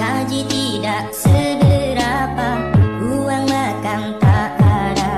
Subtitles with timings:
[0.00, 2.48] gaji tidak seberapa
[3.04, 5.12] uang makan tak ada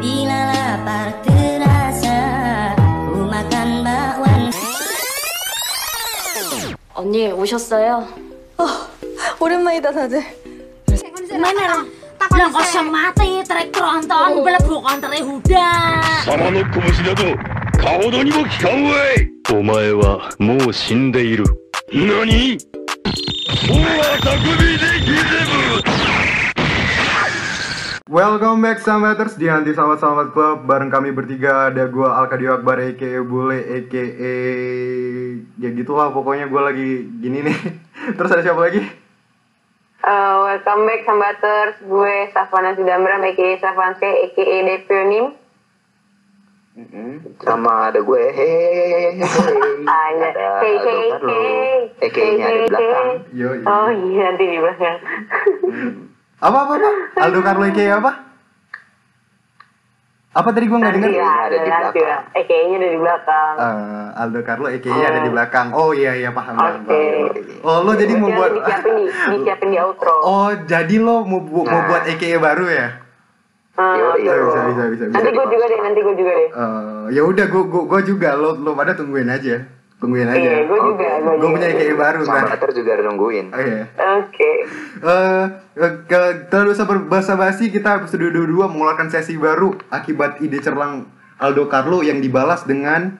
[0.00, 2.16] bila lapar terasa
[3.12, 4.42] ku makan bakwan
[6.96, 8.08] 언니 오셨어 요?
[8.56, 8.64] 어
[9.40, 10.24] 오랜만이다 다들
[11.36, 11.84] mana
[12.38, 15.68] Lah kok semati trek tronton blebuk antere huda.
[16.22, 17.34] Sama no kobushi da to.
[17.82, 19.26] Kahodo ni mo kikan wei.
[19.50, 21.48] Omae wa mou shinde iru.
[21.90, 22.62] Nani?
[28.08, 32.76] Welcome back Sambaters di Anti Sambat Sambat Club Bareng kami bertiga ada gue Alkadio Akbar
[32.76, 34.04] aka Bule aka
[35.56, 36.88] Ya gitulah pokoknya gue lagi
[37.24, 37.56] gini nih.
[38.20, 38.84] Terus ada siapa lagi?
[40.04, 45.32] Uh, welcome back Sambaters Gue Safana Sidamram aka Safanske aka Depionim
[47.38, 49.18] sama ada gue hehehe
[49.84, 51.70] Ada hey hey hey
[52.00, 53.64] EK-nya ada di belakang Yo, yo.
[53.64, 54.96] Oh iya nanti di belakang
[56.38, 56.90] Apa apa apa?
[57.18, 57.98] Aldo Carlo a.k.a.
[57.98, 58.12] apa?
[60.30, 61.08] Apa tadi gue gak denger?
[61.08, 64.94] Nanti lah, Ada di nanti lah EK-nya ada di belakang Eh, Aldo Carlo a.k.a.
[65.04, 66.86] ada di belakang Oh iya iya paham Oke.
[66.86, 67.02] paham.
[67.60, 71.64] Oh lo jadi mau buat disiapin di, disiapin di outro Oh jadi lo mau, bu-
[71.64, 71.86] mau Nah.
[71.88, 72.38] buat a.k.a.
[72.38, 72.88] baru ya?
[73.78, 74.42] Hmm, Yoi, betul.
[74.42, 75.14] bisa, bisa, bisa, bisa.
[75.14, 78.50] Nanti gue juga deh, nanti gue juga deh Eh, ya udah gue gue juga lo
[78.52, 79.56] lo pada tungguin aja
[79.96, 80.34] tungguin aja.
[80.36, 82.54] Iya, gue juga gue Gue punya kayak baru sama kan.
[82.54, 83.86] Atar juga nungguin Oh iya.
[84.18, 84.50] Oke
[84.98, 85.44] Eh,
[85.76, 91.06] eh, ke- terus usah berbahasa basi kita episode 22 mengeluarkan sesi baru akibat ide cerlang
[91.36, 93.14] Aldo Carlo yang dibalas dengan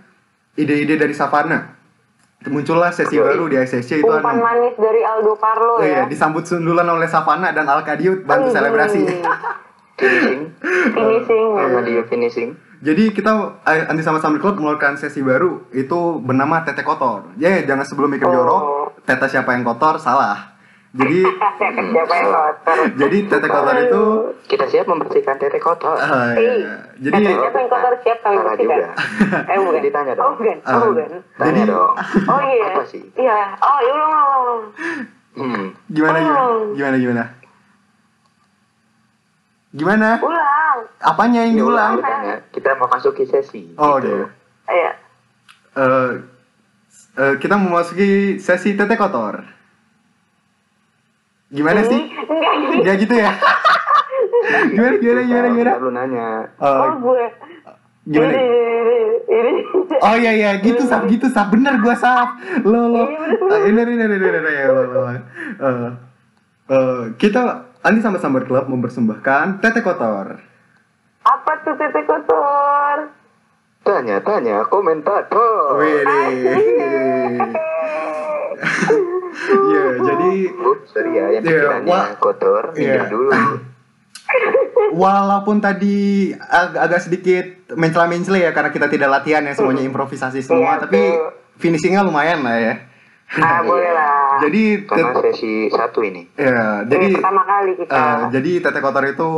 [0.55, 1.71] ide-ide dari Savana.
[2.41, 3.23] Muncullah sesi Yoi.
[3.25, 4.43] baru di ICC itu Umpan anu.
[4.45, 9.07] manis dari Aldo Carlo Oh ya iya, disambut sundulan oleh Savana dan Alcadio bantu selebrasi.
[9.99, 10.41] finishing.
[10.89, 12.51] Finishing sama dia finishing.
[12.79, 13.33] Jadi kita
[13.65, 17.35] eh, Anti Sama Sambil Club mengeluarkan sesi baru itu bernama Tete Kotor.
[17.35, 18.33] Ya jangan sebelum mikir Oh.
[18.33, 18.63] jorok,
[19.03, 19.99] Tete siapa yang kotor?
[19.99, 20.55] Salah.
[20.89, 21.21] Jadi
[21.91, 22.79] Siapa yang kotor?
[22.95, 24.03] jadi Tete Kotor itu
[24.47, 25.99] kita siap membersihkan tete kotor.
[25.99, 26.59] Eh, Eh,
[27.03, 28.63] jadi Siapa yang kotor siap kami bersihkan?
[28.63, 28.89] juga.
[29.45, 29.81] Eh bukan.
[29.83, 30.25] Ditanya dong.
[30.25, 31.09] Oh bukan, Eh, oh bukan.
[31.35, 31.93] Tanya Jadi- dong
[32.25, 32.67] Oh iya.
[32.73, 33.03] Apa sih?
[33.13, 34.13] Iya, oh ya ulang.
[34.15, 34.61] Ulang, ulang
[35.37, 35.67] hmm.
[35.89, 36.41] gimana gimana?
[36.41, 36.63] Oh.
[36.73, 37.23] gimana gimana
[39.79, 40.19] gimana?
[40.19, 40.79] Ulang.
[40.99, 44.11] Apanya yang diulang Ditanya, kita mau masuk ke sesi oh gitu.
[44.11, 44.27] gitu
[44.69, 44.93] Iya.
[45.73, 46.11] Eh,
[47.17, 49.47] eh, kita memasuki sesi tete kotor.
[51.49, 52.03] Gimana sih?
[52.05, 53.33] Enggak gitu ya gitu ya?
[54.69, 55.73] Gimana gimana gimana gimana?
[55.79, 56.27] Lu nanya.
[56.53, 57.25] Eh, Oh gue.
[58.05, 58.33] gimana?
[58.35, 58.99] Ini, ini,
[59.31, 59.53] ini.
[59.99, 60.51] Oh iya iya.
[60.59, 63.05] Gitu sap gitu sap bener gua sap lo lo.
[63.49, 65.91] Ini ini ini ini ini ya lo lo Eh,
[66.69, 70.37] eh, kita Andi sama Sambar Club mempersembahkan Tete Kotor
[71.25, 72.97] Apa tuh tete kotor?
[73.81, 76.05] tanya tanya komentator Wih
[79.49, 82.07] Iya jadi Bu, sorry ya yang Iya, pikirannya wah.
[82.19, 82.93] kotor Iya.
[83.01, 83.31] minum dulu
[84.91, 85.97] Walaupun tadi
[86.35, 91.01] ag- agak sedikit mencela-mencela ya karena kita tidak latihan ya semuanya improvisasi semua Iya, tapi
[91.57, 92.75] finishingnya lumayan lah ya.
[93.37, 98.19] Ah boleh lah Jadi karena sesi satu ini ya, Ini jadi pertama kali kita Eh,
[98.33, 99.29] jadi tete kotor itu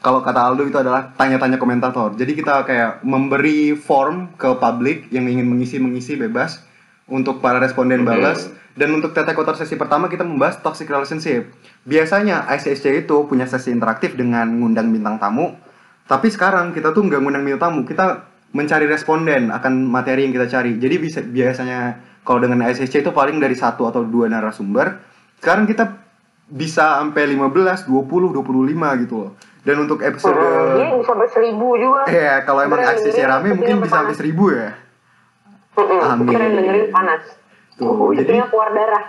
[0.00, 2.16] kalau kata Aldo itu adalah tanya-tanya komentator.
[2.16, 6.64] Jadi kita kayak memberi form ke publik yang ingin mengisi-mengisi bebas
[7.04, 8.48] untuk para responden balas.
[8.72, 11.52] Dan untuk tete kotor sesi pertama kita membahas toxic relationship.
[11.84, 15.52] Biasanya ICSC itu punya sesi interaktif dengan ngundang bintang tamu.
[16.08, 18.24] Tapi sekarang kita tuh nggak ngundang bintang tamu, kita
[18.56, 20.80] mencari responden akan materi yang kita cari.
[20.80, 25.02] Jadi bisa biasanya kalau dengan ICSC itu paling dari satu atau dua narasumber.
[25.42, 25.98] Sekarang kita
[26.46, 29.30] bisa sampai 15, 20, 25 gitu loh.
[29.66, 33.98] Dan untuk episode Hmm, Dia bisa berseribu juga Iya, kalau emang dengerin, rame mungkin bisa
[33.98, 34.14] sampai.
[34.14, 34.70] 1000 ya.
[35.74, 36.30] Mm-mm, Amin.
[36.30, 37.22] Keren dengerin panas
[37.74, 39.04] Tuh, Uh, jadi keluar darah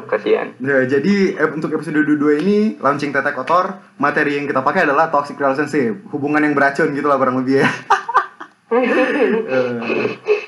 [0.12, 5.10] kasihan Ya, jadi untuk episode 22 ini launching Tete Kotor, materi yang kita pakai adalah
[5.10, 7.68] toxic relationship, hubungan yang beracun gitu lah kurang lebih ya.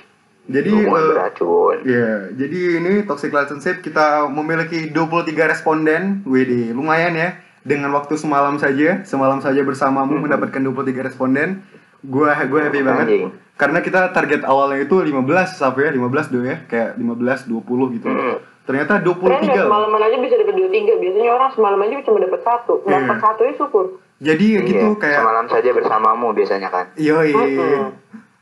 [0.53, 7.17] jadi hubungan eh, beracun Ya, jadi ini toxic relationship kita memiliki 23 responden, WD lumayan
[7.17, 7.41] ya.
[7.63, 11.65] Dengan waktu semalam saja, semalam saja bersamamu mendapatkan 23 responden.
[12.05, 13.07] Gua gua happy banget.
[13.09, 13.27] Anjing.
[13.57, 18.09] Karena kita target awalnya itu 15 sampai ya, 15 do ya, kayak 15 20 gitu.
[18.11, 18.37] Hmm.
[18.63, 19.67] Ternyata Keren ya 23.
[19.67, 23.19] semalaman aja bisa dapat dua tiga Biasanya orang semalam aja cuma dapat satu Dapat Iya.
[23.19, 23.85] satu ya syukur
[24.23, 27.35] Jadi gitu Iya, kayak semalam saja bersamamu biasanya kan Yoi.
[27.35, 27.83] Mm-mm.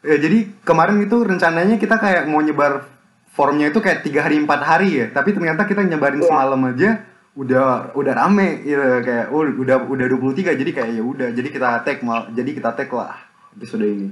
[0.00, 2.88] Ya, jadi kemarin itu rencananya kita kayak mau nyebar
[3.30, 6.28] formnya itu kayak tiga hari empat hari ya, tapi ternyata kita nyebarin Iya.
[6.28, 6.90] semalam aja
[7.30, 11.68] udah udah rame gitu kayak oh, udah udah 23 jadi kayak ya udah jadi kita
[11.80, 13.16] tag mal jadi kita tag lah
[13.52, 14.08] episode ini.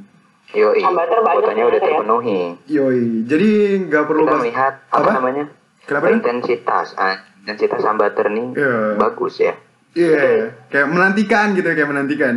[0.48, 1.84] Yoi, fotonya udah ya.
[1.84, 3.48] terpenuhi Yoi, jadi
[3.84, 5.10] nggak perlu Kita melihat apa, apa?
[5.14, 5.44] namanya
[5.84, 6.08] Kenapa?
[6.10, 8.96] Intensitas ah, intensitas sambater nih Iya.
[8.96, 9.52] bagus ya
[9.92, 12.34] Iya, kayak menantikan gitu, kayak menantikan.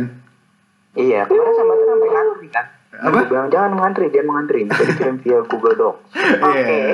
[0.92, 3.24] iya kemarin sambater sampai ngantri kan Apa?
[3.24, 6.00] Bilang jangan ngantri dia mengantri bisa dikirim via Google Docs
[6.52, 6.88] Iya.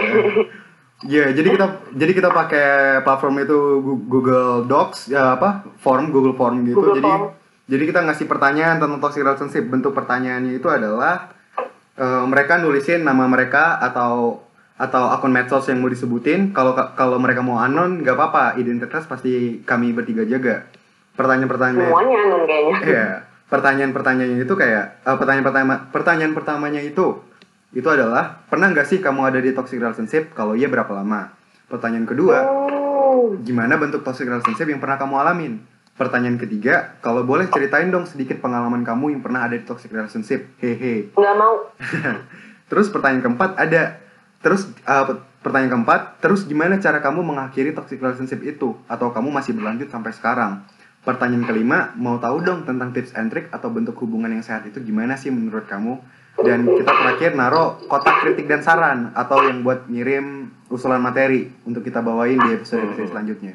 [0.99, 2.69] Iya, jadi kita jadi kita pakai
[3.07, 3.59] platform itu
[4.11, 5.63] Google Docs ya apa?
[5.79, 6.83] Form Google Form gitu.
[6.83, 7.25] Google jadi Form.
[7.71, 9.63] jadi kita ngasih pertanyaan tentang toxic relationship.
[9.71, 11.31] Bentuk pertanyaannya itu adalah
[11.95, 14.43] eh, mereka nulisin nama mereka atau
[14.79, 16.51] atau akun medsos yang mau disebutin.
[16.51, 20.67] Kalau kalau mereka mau anon nggak apa-apa, identitas pasti kami bertiga jaga.
[21.15, 22.75] Pertanyaan-pertanyaan Semuanya non kayaknya.
[22.83, 23.09] Iya,
[23.49, 27.25] pertanyaan-pertanyaannya itu kayak eh, pertanyaan pertama pertanyaan pertamanya itu
[27.69, 30.33] itu adalah pernah nggak sih kamu ada di toxic relationship?
[30.33, 31.33] Kalau iya berapa lama?
[31.69, 32.39] Pertanyaan kedua,
[33.09, 35.61] Oh, gimana bentuk toxic relationship yang pernah kamu alamin?
[35.93, 40.49] Pertanyaan ketiga, kalau boleh ceritain dong sedikit pengalaman kamu yang pernah ada di toxic relationship.
[40.63, 41.13] Hehe.
[41.13, 41.69] nggak mau.
[42.71, 44.01] Terus pertanyaan keempat ada.
[44.39, 48.79] Terus uh, pe- pertanyaan keempat, terus gimana cara kamu mengakhiri toxic relationship itu?
[48.87, 50.63] Atau kamu masih berlanjut sampai sekarang?
[51.07, 54.83] Pertanyaan kelima, mau tahu dong tentang tips and trick atau bentuk hubungan yang sehat itu
[54.83, 55.97] gimana sih menurut kamu?
[56.39, 61.83] Dan kita terakhir naruh kotak kritik dan saran atau yang buat ngirim usulan materi untuk
[61.83, 63.55] kita bawain di episode-episode selanjutnya.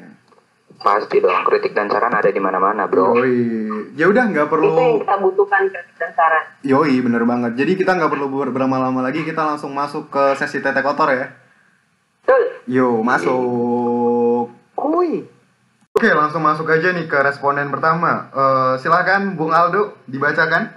[0.84, 4.68] pasti dong kritik dan saran ada di mana-mana bro Yoi, ya udah nggak Itu yang
[4.68, 6.44] perlu kita butuhkan kritik dan saran.
[6.60, 7.52] Yoi, bener banget.
[7.56, 11.32] Jadi kita nggak perlu ber- berlama-lama lagi, kita langsung masuk ke sesi tete kotor ya.
[12.20, 12.42] Betul.
[12.68, 14.52] Yo, masuk.
[14.76, 15.24] Kuy
[16.04, 18.28] Oke, langsung masuk aja nih ke responden pertama.
[18.28, 20.76] Eh silakan Bung Aldo dibacakan.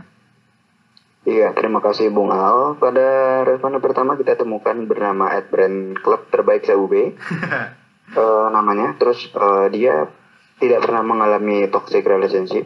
[1.27, 2.79] Iya, terima kasih Bung Al.
[2.79, 6.95] Pada responden pertama kita temukan bernama at brand club terbaik CUB.
[8.07, 8.95] Eh, namanya.
[8.95, 10.07] Terus eh, dia
[10.63, 12.63] tidak pernah mengalami toxic relationship.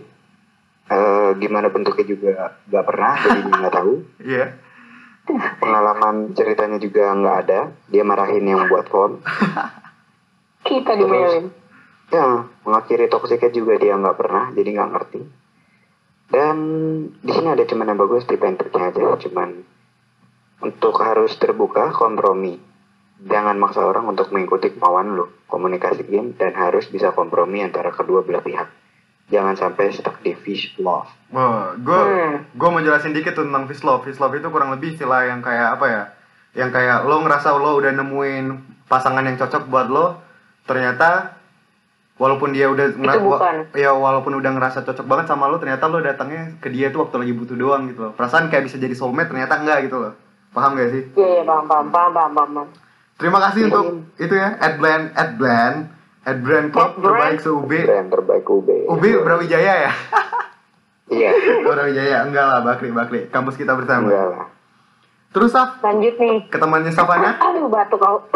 [0.86, 3.94] Eh, gimana bentuknya juga nggak pernah, jadi dia nggak tahu.
[4.38, 4.46] Iya.
[5.58, 7.74] Pengalaman ceritanya juga nggak ada.
[7.90, 9.18] Dia marahin yang buat form.
[10.70, 11.61] Kita dimelin.
[12.12, 15.22] Ya, mengakhiri toksiknya juga dia nggak pernah, jadi nggak ngerti.
[16.28, 16.56] Dan
[17.24, 19.50] di sini ada cuman yang bagus di pentriknya aja, cuman
[20.64, 22.60] untuk harus terbuka kompromi.
[23.22, 28.42] Jangan maksa orang untuk mengikuti kemauan lu, komunikasiin dan harus bisa kompromi antara kedua belah
[28.44, 28.68] pihak.
[29.32, 31.08] Jangan sampai stuck di fish love.
[31.32, 32.44] Wah, gue Hmm.
[32.52, 34.04] gue mau jelasin dikit tuh tentang fish love.
[34.04, 36.04] Fish love itu kurang lebih istilah yang kayak apa ya?
[36.60, 38.46] Yang kayak lo ngerasa lo udah nemuin
[38.92, 40.20] pasangan yang cocok buat lo,
[40.68, 41.40] ternyata
[42.22, 43.56] walaupun dia udah ngera- wa- bukan.
[43.74, 47.18] ya walaupun udah ngerasa cocok banget sama lo, ternyata lo datangnya ke dia tuh waktu
[47.18, 48.14] lagi butuh doang gitu loh.
[48.14, 50.14] Perasaan kayak bisa jadi soulmate, ternyata enggak gitu loh.
[50.52, 51.04] Paham gak sih?
[51.12, 52.50] Iya, iya, paham, paham, paham, paham, paham.
[52.54, 52.68] paham.
[53.16, 53.86] Terima kasih untuk
[54.16, 55.78] itu ya, Adbland, Adbland,
[56.24, 57.06] Adbland Club Adbrand.
[57.18, 57.72] terbaik se-UB.
[57.82, 58.70] Brand terbaik UB.
[58.88, 59.94] UB Brawijaya ya?
[61.12, 61.28] Iya,
[61.66, 63.28] Brawijaya, enggak lah, Bakri, Bakri.
[63.28, 64.08] Kampus kita bersama.
[64.08, 64.46] enggak lah.
[65.30, 66.48] Terus Saf, Lanjut nih.
[66.48, 67.36] ke temannya Savana?
[67.46, 68.24] Aduh, batuk kau.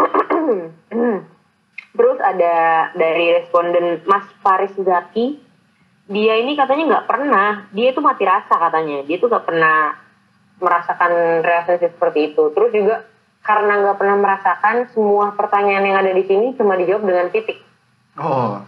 [1.96, 2.54] Terus ada
[2.92, 5.40] dari responden Mas Faris Zaki.
[6.06, 7.66] Dia ini katanya nggak pernah.
[7.72, 9.02] Dia itu mati rasa katanya.
[9.08, 9.96] Dia tuh nggak pernah
[10.60, 12.52] merasakan relationship seperti itu.
[12.52, 12.96] Terus juga
[13.42, 17.58] karena nggak pernah merasakan semua pertanyaan yang ada di sini cuma dijawab dengan titik.
[18.18, 18.58] Oh,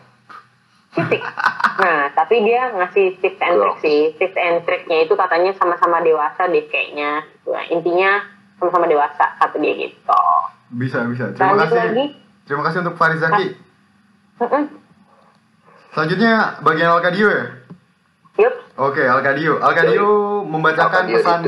[0.95, 1.23] titik.
[1.79, 4.01] Nah, tapi dia ngasih tips and trick sih.
[4.19, 7.23] Tips and tricknya itu katanya sama-sama dewasa deh kayaknya.
[7.47, 8.23] Nah, intinya
[8.59, 10.23] sama-sama dewasa kata dia gitu.
[10.75, 11.33] bisa, bisa.
[11.33, 11.81] Terima Lanjut kasih.
[11.81, 12.07] lagi.
[12.49, 13.53] Terima kasih untuk Farizaki.
[14.41, 14.65] Mm-mm.
[15.93, 17.45] Selanjutnya bagian Alkadio ya?
[18.41, 18.55] Yup.
[18.81, 19.61] Oke, Alkadio.
[19.61, 20.09] Alkadio
[20.49, 21.41] membacakan Alkadio di pesan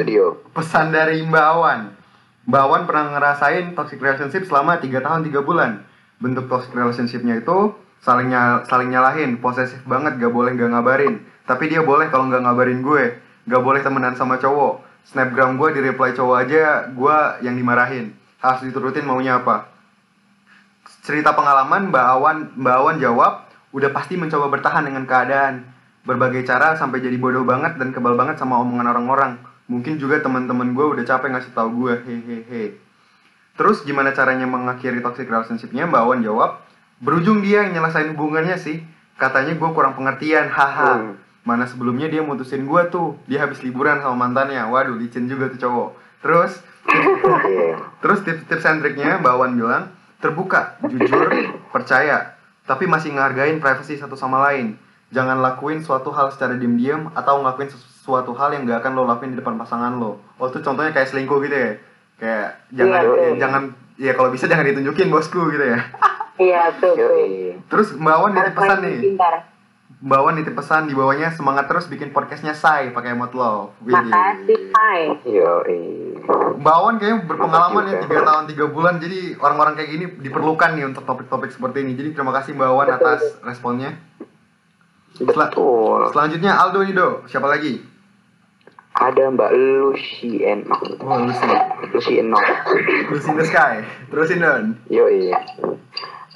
[0.53, 1.81] pesan dari Mbak Awan.
[2.45, 5.87] Mbak Awan pernah ngerasain toxic relationship selama 3 tahun 3 bulan.
[6.21, 7.73] Bentuk toxic relationshipnya itu
[8.03, 11.25] saling nyal- saling nyalahin, posesif banget, gak boleh gak ngabarin.
[11.47, 13.17] Tapi dia boleh kalau nggak ngabarin gue.
[13.49, 14.85] Gak boleh temenan sama cowok.
[15.09, 18.13] Snapgram gue di reply cowok aja, gue yang dimarahin.
[18.43, 19.70] Harus diturutin maunya apa.
[21.11, 23.43] Cerita pengalaman Mbak Awan, Mbak Awan jawab,
[23.75, 25.67] udah pasti mencoba bertahan dengan keadaan.
[26.07, 29.43] Berbagai cara sampai jadi bodoh banget dan kebal banget sama omongan orang-orang.
[29.67, 32.79] Mungkin juga teman-teman gue udah capek ngasih tahu gue, hehehe.
[33.59, 35.91] Terus gimana caranya mengakhiri toxic relationship-nya?
[35.91, 36.63] Mbak Awan jawab,
[37.03, 38.79] berujung dia yang nyelesain hubungannya sih.
[39.19, 40.95] Katanya gue kurang pengertian, haha.
[40.95, 41.19] Hmm.
[41.43, 44.63] Mana sebelumnya dia mutusin gue tuh, dia habis liburan sama mantannya.
[44.63, 45.91] Waduh, licin juga tuh cowok.
[46.23, 46.53] Terus,
[47.51, 47.99] Iya.
[47.99, 49.91] terus tips-tips and triknya Mbak Awan bilang,
[50.21, 51.33] terbuka, jujur,
[51.73, 52.37] percaya,
[52.69, 54.77] tapi masih ngehargain privasi satu sama lain.
[55.11, 59.35] Jangan lakuin suatu hal secara diam-diam atau ngelakuin sesuatu hal yang gak akan lo lakuin
[59.35, 60.23] di depan pasangan lo.
[60.39, 61.73] Oh itu contohnya kayak selingkuh gitu ya.
[62.21, 63.31] Kayak jangan Iya, iya.
[63.41, 63.63] jangan
[63.99, 65.81] ya kalau bisa jangan ditunjukin bosku gitu ya.
[66.41, 66.95] Iya, betul.
[66.97, 67.53] Yoi.
[67.69, 68.99] Terus Mbak Harus nitip pesan nih.
[70.01, 73.77] Mbak Wan nitip pesan di bawahnya semangat terus bikin podcastnya say pakai emot love.
[73.85, 74.09] Widih.
[74.09, 75.01] Makasih, Hai.
[75.29, 75.61] Yo,
[76.61, 80.85] Mbak Wan kayaknya berpengalaman ya tiga tahun tiga bulan jadi orang-orang kayak gini diperlukan nih
[80.93, 81.97] untuk topik-topik seperti ini.
[81.97, 83.97] Jadi terima kasih Mbak Wan atas responnya.
[85.17, 86.13] Sel- betul.
[86.13, 87.81] Selanjutnya Aldo nih do, siapa lagi?
[89.01, 90.77] Ada Mbak Lucieno.
[91.01, 91.49] Oh Lucy,
[91.95, 92.37] Lucieno.
[93.09, 93.81] Lucy in the sky.
[94.13, 94.77] Terusin don.
[94.93, 95.09] Yo,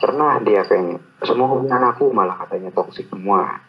[0.01, 1.01] Pernah dia kayaknya.
[1.25, 3.61] Semua hubungan aku malah katanya toksik semua.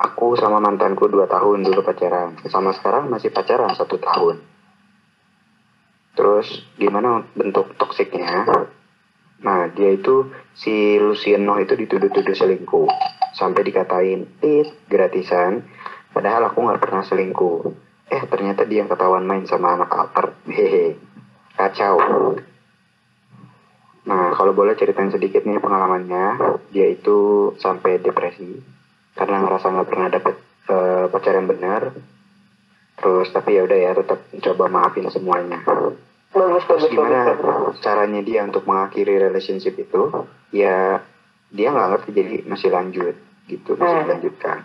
[0.00, 2.38] Aku sama mantanku dua tahun dulu pacaran.
[2.48, 4.49] Sama sekarang masih pacaran satu tahun.
[6.20, 8.44] Terus gimana bentuk toksiknya?
[9.40, 12.84] Nah dia itu si Luciano itu dituduh-tuduh selingkuh.
[13.32, 15.64] Sampai dikatain, tit, gratisan.
[16.12, 17.72] Padahal aku nggak pernah selingkuh.
[18.12, 20.36] Eh ternyata dia yang ketahuan main sama anak alter.
[20.44, 21.00] Hehe.
[21.56, 21.96] Kacau.
[24.04, 26.36] Nah, kalau boleh ceritain sedikit nih pengalamannya,
[26.68, 28.60] dia itu sampai depresi
[29.16, 30.36] karena ngerasa nggak pernah dapet
[30.68, 31.96] eh, pacar benar.
[33.00, 35.64] Terus tapi ya udah ya tetap coba maafin semuanya.
[36.30, 37.74] Bagus, Terus bagus, gimana bagus.
[37.80, 40.14] caranya dia untuk mengakhiri relationship itu?
[40.50, 41.02] Ya
[41.48, 44.04] dia nggak ngerti jadi masih lanjut gitu, masih Hmm.
[44.06, 44.58] dilanjutkan.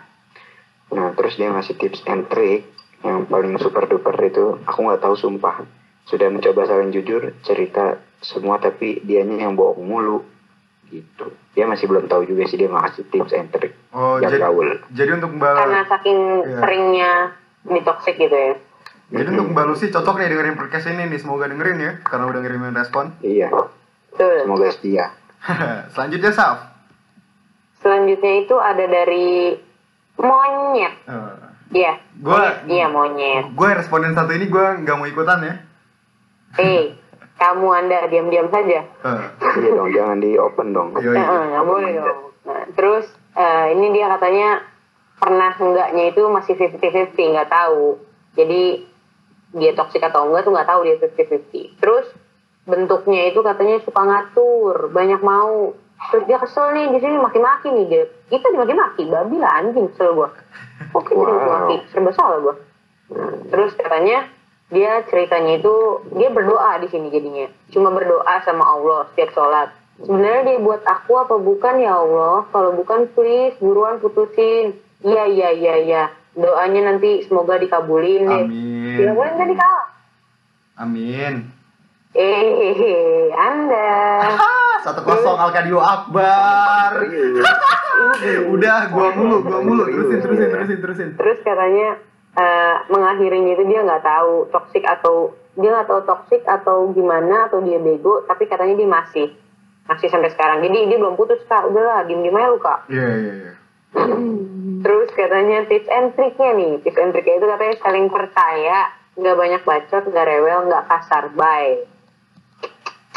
[0.88, 2.70] Nah terus dia ngasih tips and trick
[3.02, 5.66] yang paling super duper itu aku nggak tahu sumpah.
[6.04, 10.22] Sudah mencoba saling jujur cerita semua tapi dianya yang bohong mulu
[10.86, 11.34] gitu.
[11.52, 14.38] Dia masih belum tahu juga sih dia nggak kasih tips and trick Oh yang jadi,
[14.40, 14.70] gaul.
[14.94, 16.58] jadi untuk Mbak Karena saking Iya.
[16.62, 17.12] seringnya
[17.82, 18.54] toxic gitu ya.
[19.08, 22.40] Jadi untuk Mbak Lucy cocok nih dengerin podcast ini nih semoga dengerin ya karena udah
[22.40, 23.14] ngirimin respon.
[23.20, 23.48] Iya,
[24.12, 25.14] semoga setia.
[25.92, 26.58] Selanjutnya Saf.
[27.76, 29.54] Selanjutnya itu ada dari
[30.16, 30.94] monyet.
[31.04, 31.34] Eh,
[31.68, 31.92] Iya.
[32.16, 32.66] Gua- monyet.
[32.66, 33.44] Iya monyet.
[33.52, 35.54] gue responden satu ini gue nggak mau ikutan ya.
[36.56, 36.94] Eh,
[37.36, 38.80] kamu anda diam-diam saja.
[38.82, 39.22] Eh,
[39.56, 40.88] Iya dong, jangan di open dong.
[40.94, 41.14] Eh, eh,
[41.46, 42.20] nggak boleh dong.
[42.42, 44.62] Nah, terus eh, ini dia katanya
[45.16, 47.98] pernah enggaknya itu masih 50-50 nggak tahu.
[48.34, 48.62] Jadi
[49.56, 51.80] dia toksik atau enggak tuh nggak tahu dia 50-50.
[51.80, 52.06] Terus
[52.68, 55.72] bentuknya itu katanya suka ngatur, banyak mau.
[56.12, 58.04] Terus dia kesel nih di sini maki-maki nih dia.
[58.28, 60.28] Kita dimaki-maki, babi lah anjing kesel gua.
[60.92, 61.48] Oke, jadi Wow.
[61.48, 62.54] maki, serba salah gua.
[63.48, 64.28] Terus katanya
[64.68, 65.74] dia ceritanya itu
[66.18, 67.46] dia berdoa di sini jadinya.
[67.72, 69.70] Cuma berdoa sama Allah setiap sholat.
[69.96, 72.44] Sebenarnya dia buat aku apa bukan ya Allah?
[72.52, 74.76] Kalau bukan please buruan putusin.
[75.00, 76.02] Iya iya iya iya.
[76.36, 78.44] Doanya nanti semoga dikabulin deh.
[78.44, 78.96] Amin.
[79.00, 79.82] Dikabulin tadi kak?
[80.76, 81.34] Amin.
[82.12, 83.88] Eh, Anda.
[84.84, 87.00] Satu kosong Alkadio Akbar.
[88.52, 89.88] Udah, gua mulu, gua mulu.
[89.88, 91.08] Terusin, terusin, terusin, terusin.
[91.16, 91.96] Terus katanya
[92.36, 97.64] eh, mengakhirinya itu dia nggak tahu toksik atau dia nggak tahu toksik atau gimana atau
[97.64, 99.26] dia bego, tapi katanya dia masih
[99.88, 100.60] masih sampai sekarang.
[100.60, 102.80] Jadi dia belum putus kak, udahlah diem diem aja lu kak.
[102.92, 103.52] Iya, iya, iya.
[104.86, 108.78] Terus katanya tips and triknya nih, tips and triknya itu katanya saling percaya,
[109.14, 111.82] nggak banyak bacot, nggak rewel, nggak kasar, bye.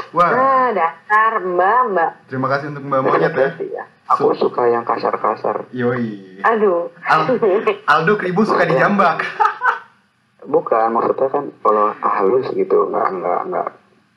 [0.10, 2.12] Wah, Ah, dasar mbak mbak.
[2.26, 3.50] terima kasih untuk Mbak Monyet ya.
[3.62, 3.84] Iya.
[4.10, 5.70] Aku suka yang kasar-kasar.
[5.70, 6.42] Yoi.
[6.42, 6.90] Aduh.
[7.06, 7.38] Al
[7.86, 9.22] Aldo Kribu suka dijambak.
[10.42, 13.68] Bukan, maksudnya kan kalau halus gitu, nggak nggak nggak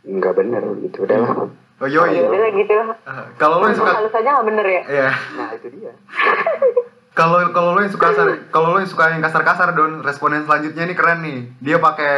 [0.09, 1.04] nggak bener gitu.
[1.04, 1.35] Udah lah.
[1.76, 2.16] Oh, yoi.
[2.16, 2.73] Ya udah gitu.
[3.04, 4.82] Eh, Kalau lo suka Halus aja nggak bener ya?
[4.88, 5.09] Iya.
[5.37, 5.92] Nah itu dia.
[7.12, 10.88] Kalau kalau lo yang suka kasar, kalau lo yang suka yang kasar-kasar don, responden selanjutnya
[10.88, 11.38] nih keren nih.
[11.61, 12.16] Dia pakai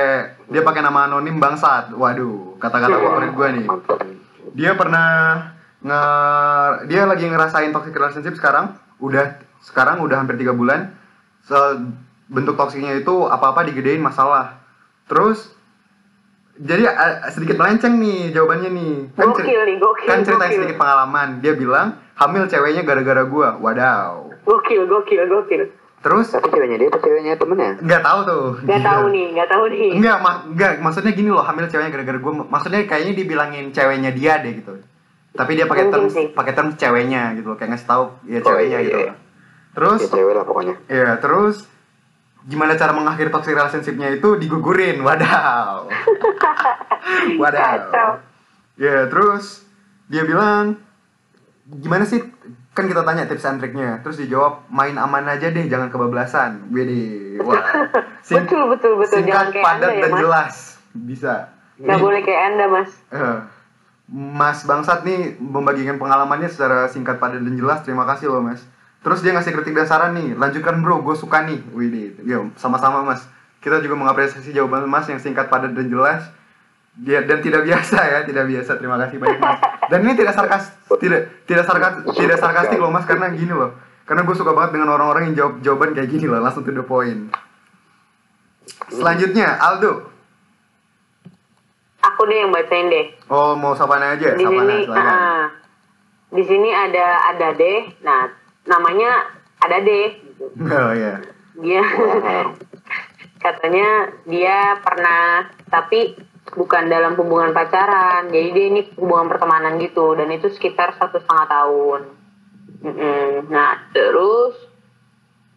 [0.55, 1.91] dia pakai nama anonim bangsat.
[1.91, 3.67] Waduh, kata-kata favorit gue nih.
[4.55, 5.09] Dia pernah
[5.83, 6.03] nge
[6.87, 8.79] dia lagi ngerasain toxic relationship sekarang.
[9.03, 10.95] Udah sekarang udah hampir tiga bulan.
[11.43, 11.83] Se-
[12.31, 14.63] bentuk toksiknya itu apa-apa digedein masalah.
[15.11, 15.51] Terus
[16.57, 18.95] jadi eh, sedikit melenceng nih jawabannya nih.
[19.13, 20.59] Kan, Gokil nih, gokil, kan ceritain gokil.
[20.61, 21.29] sedikit pengalaman.
[21.39, 23.59] Dia bilang hamil ceweknya gara-gara gua.
[23.59, 24.31] Wadaw.
[24.43, 25.63] Gokil, gokil, gokil.
[25.99, 27.71] Terus Tapi ceweknya dia apa ceweknya temennya?
[27.81, 28.47] nggak tahu tuh.
[28.63, 28.85] Gak Iya.
[28.85, 29.91] tahu nih, gak tahu nih.
[29.97, 32.33] Enggak, ma enggak, maksudnya gini loh, hamil ceweknya gara-gara gue.
[32.45, 34.73] Maksudnya kayaknya dibilangin ceweknya dia deh gitu.
[35.33, 38.79] Tapi dia pakai term pakai term ceweknya gitu loh, kayak ngasih tahu ya Oh, ceweknya
[38.79, 38.99] iya, gitu.
[39.01, 39.13] iya.
[39.75, 40.75] Terus Ya cewek lah pokoknya.
[40.87, 41.57] ya, terus
[42.45, 45.01] gimana cara mengakhiri toxic relationship-nya itu digugurin.
[45.01, 45.89] Wadaw.
[47.41, 48.21] Wadaw.
[48.75, 49.65] Ya, terus
[50.07, 50.77] dia bilang
[51.65, 52.21] gimana sih
[52.71, 57.39] kan kita tanya tips and triknya terus dijawab main aman aja deh jangan kebablasan Wede
[57.41, 57.63] wah
[58.21, 59.23] Sing- Betul, betul, betul.
[59.23, 60.21] Jangan singkat kayak padat Anda ya, dan Mas.
[60.21, 60.55] jelas
[60.93, 61.35] bisa
[61.77, 62.91] Gak Ini- boleh kayak anda mas.
[63.11, 63.39] Eh,
[64.07, 67.83] Mas Bangsat nih membagikan pengalamannya secara singkat padat dan jelas.
[67.83, 68.63] Terima kasih loh Mas.
[69.05, 70.33] Terus dia ngasih kritik dan saran nih.
[70.33, 71.61] Lanjutkan bro, gue suka nih.
[71.77, 73.21] Wih, yo sama-sama Mas.
[73.61, 76.25] Kita juga mengapresiasi jawaban Mas yang singkat padat dan jelas.
[76.97, 78.81] Dia dan tidak biasa ya, tidak biasa.
[78.81, 79.61] Terima kasih banyak Mas.
[79.93, 83.77] Dan ini tidak sarkas, tidak tidak sarkas, tidak sarkastik loh Mas karena gini loh.
[84.09, 86.85] Karena gue suka banget dengan orang-orang yang jawab jawaban kayak gini loh, langsung to the
[86.85, 87.29] point.
[88.89, 90.13] Selanjutnya, Aldo.
[92.05, 93.17] Aku deh yang bacain deh.
[93.33, 94.37] Oh, mau Sapana aja?
[94.37, 95.45] Di Sapana, sini, ah,
[96.33, 97.81] di sini ada ada deh.
[98.05, 98.29] Nah,
[98.64, 99.11] namanya
[99.61, 100.09] ada deh.
[100.21, 100.44] Gitu.
[100.61, 101.14] Oh iya.
[101.61, 101.83] Dia
[103.44, 106.16] katanya dia pernah, tapi
[106.52, 108.28] bukan dalam hubungan pacaran.
[108.28, 112.00] Jadi dia ini hubungan pertemanan gitu, dan itu sekitar satu setengah tahun.
[113.49, 114.52] Nah, terus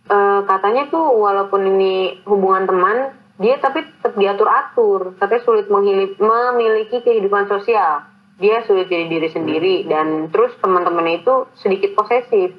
[0.08, 2.98] eh, katanya tuh walaupun ini hubungan teman,
[3.38, 5.20] dia tapi tetap diatur-atur.
[5.20, 8.08] Katanya sulit menghili- memiliki kehidupan sosial.
[8.38, 12.54] Dia sulit jadi diri sendiri dan terus teman-temannya itu sedikit posesif.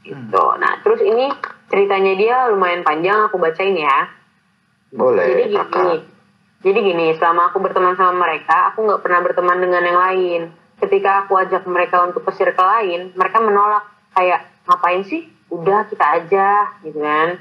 [0.00, 0.44] Gitu.
[0.60, 1.28] Nah, terus ini
[1.68, 4.08] ceritanya dia lumayan panjang aku bacain ya.
[4.90, 6.02] Boleh, Jadi gini, kakak.
[6.66, 10.40] jadi gini, selama aku berteman sama mereka, aku nggak pernah berteman dengan yang lain.
[10.82, 13.86] Ketika aku ajak mereka untuk ke circle lain, mereka menolak
[14.18, 15.30] kayak ngapain sih?
[15.52, 17.38] Udah kita aja, gitu kan?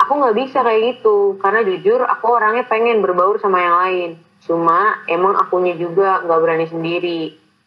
[0.00, 4.10] Aku nggak bisa kayak gitu, karena jujur aku orangnya pengen berbaur sama yang lain.
[4.46, 7.20] Cuma emang akunya juga nggak berani sendiri.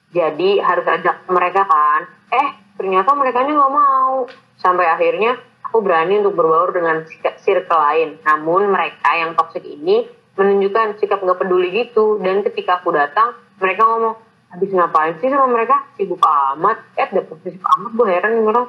[0.10, 2.01] Jadi harus ajak mereka kan.
[2.34, 4.24] Eh ternyata mereka nggak mau.
[4.55, 5.36] Sampai akhirnya
[5.67, 7.03] aku berani untuk berbaur dengan
[7.43, 8.15] circle lain.
[8.24, 10.07] Namun mereka yang toxic ini
[10.39, 12.15] menunjukkan sikap nggak peduli gitu.
[12.24, 14.15] Dan ketika aku datang, mereka ngomong,
[14.55, 15.83] habis ngapain sih sama mereka?
[16.00, 16.79] Sibuk amat.
[16.95, 18.67] Eh dapet sibuk amat, gue heran nih orang.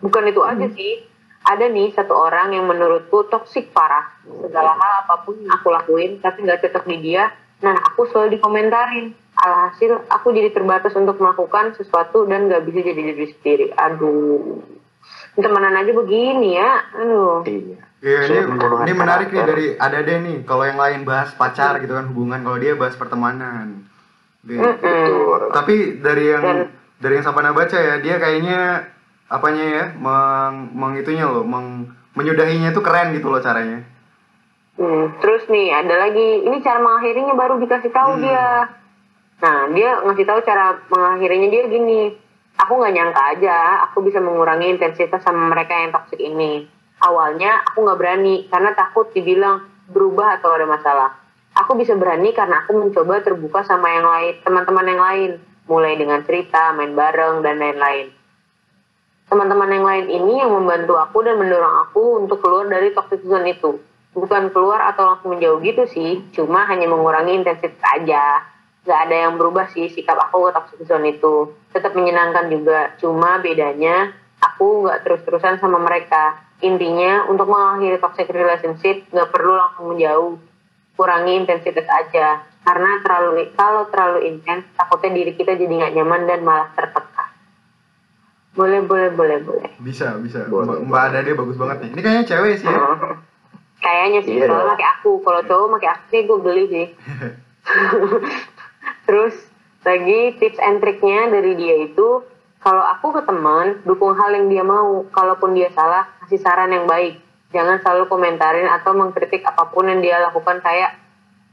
[0.00, 1.04] Bukan itu aja sih.
[1.44, 4.16] Ada nih satu orang yang menurutku toksik parah.
[4.24, 7.28] Segala hal apa pun yang aku lakuin, tapi nggak cocok di dia.
[7.60, 9.12] Nah, aku selalu dikomentarin.
[9.34, 13.66] Alhasil, aku jadi terbatas untuk melakukan sesuatu dan nggak bisa jadi diri sendiri.
[13.74, 14.62] Aduh.
[15.34, 16.70] Temenan aja begini ya.
[16.94, 17.42] Aduh.
[17.42, 17.82] Iya.
[18.04, 18.36] Iya, ini,
[18.84, 20.36] ini menarik nih dari ada deh nih.
[20.44, 23.88] Kalau yang lain bahas pacar gitu kan hubungan, kalau dia bahas pertemanan.
[24.44, 24.60] Gitu.
[24.60, 24.76] Mm-mm.
[24.78, 25.40] Betul.
[25.56, 25.74] Tapi
[26.04, 26.68] dari yang Dan-
[27.00, 28.86] dari yang Sapana baca ya, dia kayaknya
[29.26, 33.82] apanya ya, meng, mengitunya loh, meng, menyudahinya itu keren gitu loh caranya.
[34.76, 38.22] Hmm, terus nih ada lagi ini cara mengakhirinya baru dikasih tahu Hmm.
[38.22, 38.46] dia.
[39.42, 42.02] Nah dia ngasih tahu cara mengakhirinya dia gini.
[42.54, 46.70] Aku nggak nyangka aja aku bisa mengurangi intensitas sama mereka yang toksik ini.
[47.02, 51.10] Awalnya aku nggak berani karena takut dibilang berubah atau ada masalah.
[51.54, 55.30] Aku bisa berani karena aku mencoba terbuka sama yang lain, teman-teman yang lain,
[55.70, 58.10] mulai dengan cerita, main bareng dan lain-lain.
[59.30, 63.54] Teman-teman yang lain ini yang membantu aku dan mendorong aku untuk keluar dari toxic zone
[63.54, 63.78] itu.
[64.14, 68.46] Bukan keluar atau langsung menjauh gitu sih, cuma hanya mengurangi intensitas aja.
[68.84, 71.56] Gak ada yang berubah sih sikap aku ke toxic zone itu.
[71.72, 74.12] Tetap menyenangkan juga, cuma bedanya
[74.44, 76.36] aku gak terus-terusan sama mereka.
[76.60, 80.36] Intinya untuk mengakhiri toxic relationship gak perlu langsung menjauh.
[80.94, 82.44] Kurangi intensitas aja.
[82.64, 87.28] Karena terlalu kalau terlalu intens, takutnya diri kita jadi gak nyaman dan malah tertekan.
[88.54, 89.70] Boleh, boleh, boleh, boleh.
[89.82, 90.46] Bisa, bisa.
[90.46, 90.78] Boleh.
[90.78, 91.90] Mbak, Mbak Adade bagus banget nih.
[91.90, 92.78] Ini kayaknya cewek sih ya.
[93.84, 94.72] Kayaknya sih, soalnya dong.
[94.72, 95.10] pakai aku.
[95.20, 96.86] Kalau cowok pakai aku sih gue geli sih.
[99.04, 99.34] Terus
[99.84, 102.24] lagi tips and triknya dari dia itu,
[102.64, 105.04] kalau aku ke teman, dukung hal yang dia mau.
[105.12, 107.20] Kalaupun dia salah, kasih saran yang baik.
[107.52, 110.96] Jangan selalu komentarin atau mengkritik apa pun yang dia lakukan kayak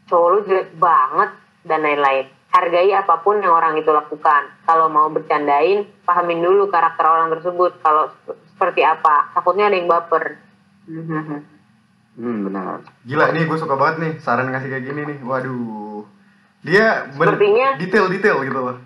[0.08, 1.30] cowok lu jelek banget
[1.68, 2.26] dan lain-lain.
[2.52, 4.50] Hargai apa pun yang orang itu lakukan.
[4.68, 7.80] Kalau mau bercandain, pahamin dulu karakter orang tersebut.
[7.80, 10.36] Kalau sep- seperti apa, takutnya ada yang baper.
[12.12, 12.84] Hmm, benar.
[13.08, 15.18] Gila nih gue suka banget nih saran ngasih kayak gini nih.
[15.24, 16.04] Waduh.
[16.62, 18.78] Dia Sepertinya- detail-detail gitu loh.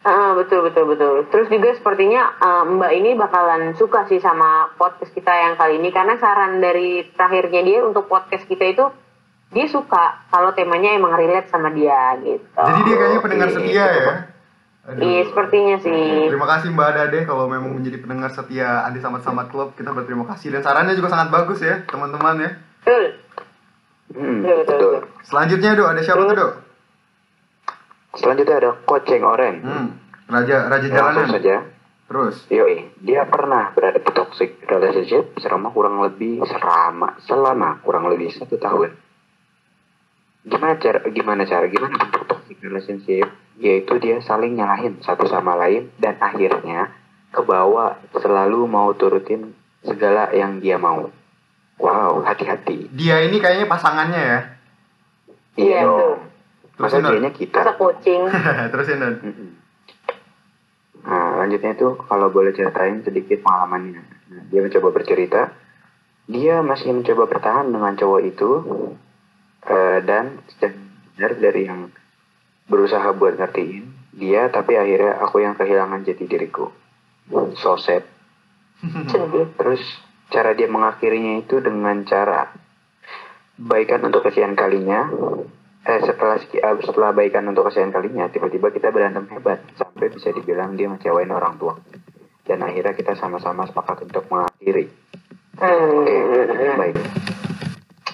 [0.00, 1.28] Ah, betul betul betul.
[1.28, 5.92] Terus juga sepertinya eh, Mbak ini bakalan suka sih sama podcast kita yang kali ini
[5.92, 8.84] karena saran dari terakhirnya dia untuk podcast kita itu
[9.50, 12.48] dia suka kalau temanya emang relate sama dia gitu.
[12.56, 13.56] Jadi dia kayaknya pendengar Oke.
[13.60, 14.12] setia ya.
[14.80, 15.02] Aduh.
[15.04, 16.00] Iya sepertinya sih.
[16.32, 19.76] Terima kasih Mbak Adade kalau memang menjadi pendengar setia Anti Samat Samat Club.
[19.76, 22.50] Kita berterima kasih dan sarannya juga sangat bagus ya, teman-teman ya.
[22.80, 23.04] Betul.
[24.16, 24.90] Hmm, Betul, betul, betul.
[24.96, 25.22] betul.
[25.22, 26.48] Selanjutnya Do, ada siapa tuh Do?
[28.14, 29.56] Selanjutnya ada Koceng Oren.
[29.62, 29.88] Hmm.
[30.30, 31.34] Raja Raja Langsung Jalanan.
[31.34, 31.56] saja.
[32.10, 32.36] Terus.
[32.50, 38.58] Yoi, dia pernah berada di toxic relationship selama kurang lebih selama selama kurang lebih satu
[38.58, 38.98] tahun.
[40.42, 43.30] Gimana cara gimana cara gimana bentuk toxic relationship?
[43.62, 46.90] Yaitu dia saling nyalahin satu sama lain dan akhirnya
[47.30, 49.54] kebawa selalu mau turutin
[49.86, 51.14] segala yang dia mau.
[51.78, 52.90] Wow, hati-hati.
[52.90, 54.40] Dia ini kayaknya pasangannya ya.
[55.56, 56.29] Iya, dong.
[56.80, 57.12] Masa Terus, Nur?
[57.12, 57.60] dianya kita?
[57.60, 58.22] Masa coaching.
[58.72, 59.14] Terusin Don.
[59.20, 59.50] Mm-mm.
[61.00, 64.00] Nah, lanjutnya itu kalau boleh ceritain sedikit pengalamannya.
[64.00, 65.52] Nah, dia mencoba bercerita,
[66.24, 68.50] dia masih mencoba bertahan dengan cowok itu,
[69.68, 70.40] eh, dan
[71.16, 71.92] benar dari yang
[72.68, 76.72] berusaha buat ngertiin dia, tapi akhirnya aku yang kehilangan jati diriku.
[77.60, 78.08] So sad.
[79.60, 79.82] Terus
[80.32, 82.54] cara dia mengakhirinya itu dengan cara
[83.60, 85.10] baikan untuk kesekian kalinya.
[85.80, 90.76] Eh setelah eh, setelah baikan untuk kesekian kalinya, tiba-tiba kita berantem hebat sampai bisa dibilang
[90.76, 91.74] dia ngecewain orang tua.
[92.44, 94.92] Dan akhirnya kita sama-sama sepakat untuk mengakhiri.
[95.56, 96.16] Oke,
[96.76, 96.96] baik.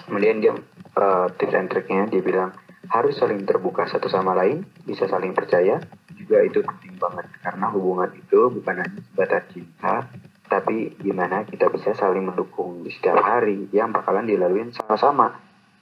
[0.07, 0.55] Kemudian dia
[0.95, 2.55] eh, tips and triknya dia bilang
[2.87, 5.83] harus saling terbuka satu sama lain, bisa saling percaya.
[6.15, 10.07] Juga itu penting banget karena hubungan itu bukan hanya sebatas cinta,
[10.47, 15.35] tapi gimana kita bisa saling mendukung di setiap hari yang bakalan dilaluin sama-sama.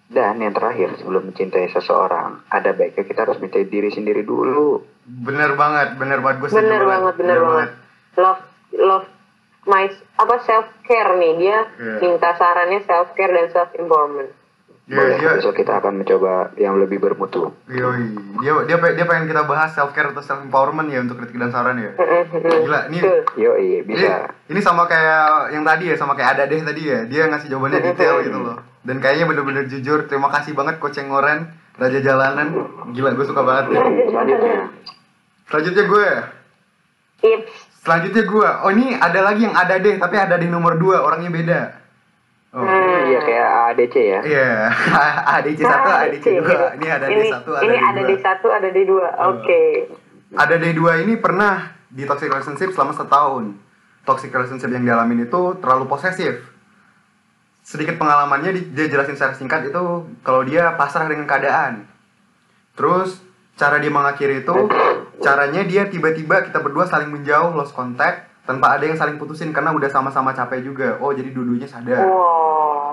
[0.05, 4.85] Dan yang terakhir, sebelum mencintai seseorang, ada baiknya kita harus mencintai diri sendiri dulu.
[5.05, 6.45] Bener banget, bener banget.
[6.45, 7.69] Gue bener banget bener banget.
[8.15, 8.41] love
[8.79, 9.07] love
[9.65, 9.89] my
[10.21, 11.33] apa self care nih.
[11.41, 11.99] Dia Iya.
[12.05, 14.44] minta sarannya self care dan self empowerment
[14.85, 17.57] Iya, Boleh, dia, besok kita akan mencoba yang lebih bermutu.
[17.73, 18.05] yoi.
[18.45, 21.49] dia, dia, dia pengen kita bahas self care atau self empowerment ya untuk kritik dan
[21.49, 21.97] saran ya.
[22.37, 23.21] Gila, ini Betul.
[23.41, 24.29] Yo, iya, Ini, bisa.
[24.45, 27.01] ini sama kayak yang tadi ya, sama kayak ada deh tadi ya.
[27.09, 28.61] Dia ngasih jawabannya detail gitu loh.
[28.85, 30.05] Dan kayaknya bener-bener jujur.
[30.05, 31.49] Terima kasih banget Coach Ngoren,
[31.81, 32.49] Raja Jalanan.
[32.93, 33.81] Gila, gue suka banget ya.
[34.05, 34.55] Selanjutnya,
[35.49, 36.09] Selanjutnya gue.
[37.25, 37.53] tips
[37.85, 38.49] Selanjutnya gue.
[38.65, 41.61] Oh ini ada lagi yang ada deh, tapi ada di nomor 2, orangnya beda.
[42.55, 42.63] Oh.
[42.63, 43.11] Hmm.
[43.11, 44.21] iya kayak ADC ya.
[44.23, 44.51] Iya,
[45.43, 45.75] ADC 1,
[46.07, 46.79] ADC 2.
[46.79, 47.83] Ini ada ini, D1, ada ini D2.
[47.83, 49.63] ada di satu ada di dua oke
[50.35, 51.55] Ada D2 ini pernah
[51.91, 53.59] di toxic relationship selama setahun.
[54.03, 56.47] Toxic relationship yang dialamin itu terlalu posesif.
[57.61, 59.83] Sedikit pengalamannya di- dia jelasin secara singkat itu
[60.21, 61.91] kalau dia pasrah dengan keadaan.
[62.75, 63.19] Terus
[63.55, 64.55] cara dia mengakhiri itu
[65.19, 69.73] caranya dia tiba-tiba kita berdua saling menjauh, lost contact tanpa ada yang saling putusin karena
[69.73, 70.97] udah sama-sama capek juga.
[70.99, 72.05] Oh, jadi dua-duanya sadar.
[72.05, 72.93] wow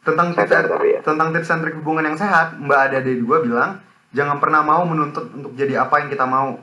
[0.00, 1.00] Tentang tips ya.
[1.00, 3.80] tentang tips and trik hubungan yang sehat, Mbak Ada D2 bilang,
[4.12, 6.60] jangan pernah mau menuntut untuk jadi apa yang kita mau.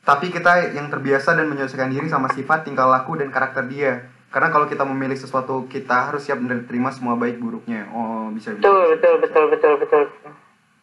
[0.00, 4.06] Tapi kita yang terbiasa dan menyesuaikan diri sama sifat, tingkah laku, dan karakter dia.
[4.28, 7.90] Karena kalau kita memilih sesuatu, kita harus siap menerima semua baik buruknya.
[7.90, 8.62] Oh, bisa bisa.
[8.62, 10.04] betul betul betul betul betul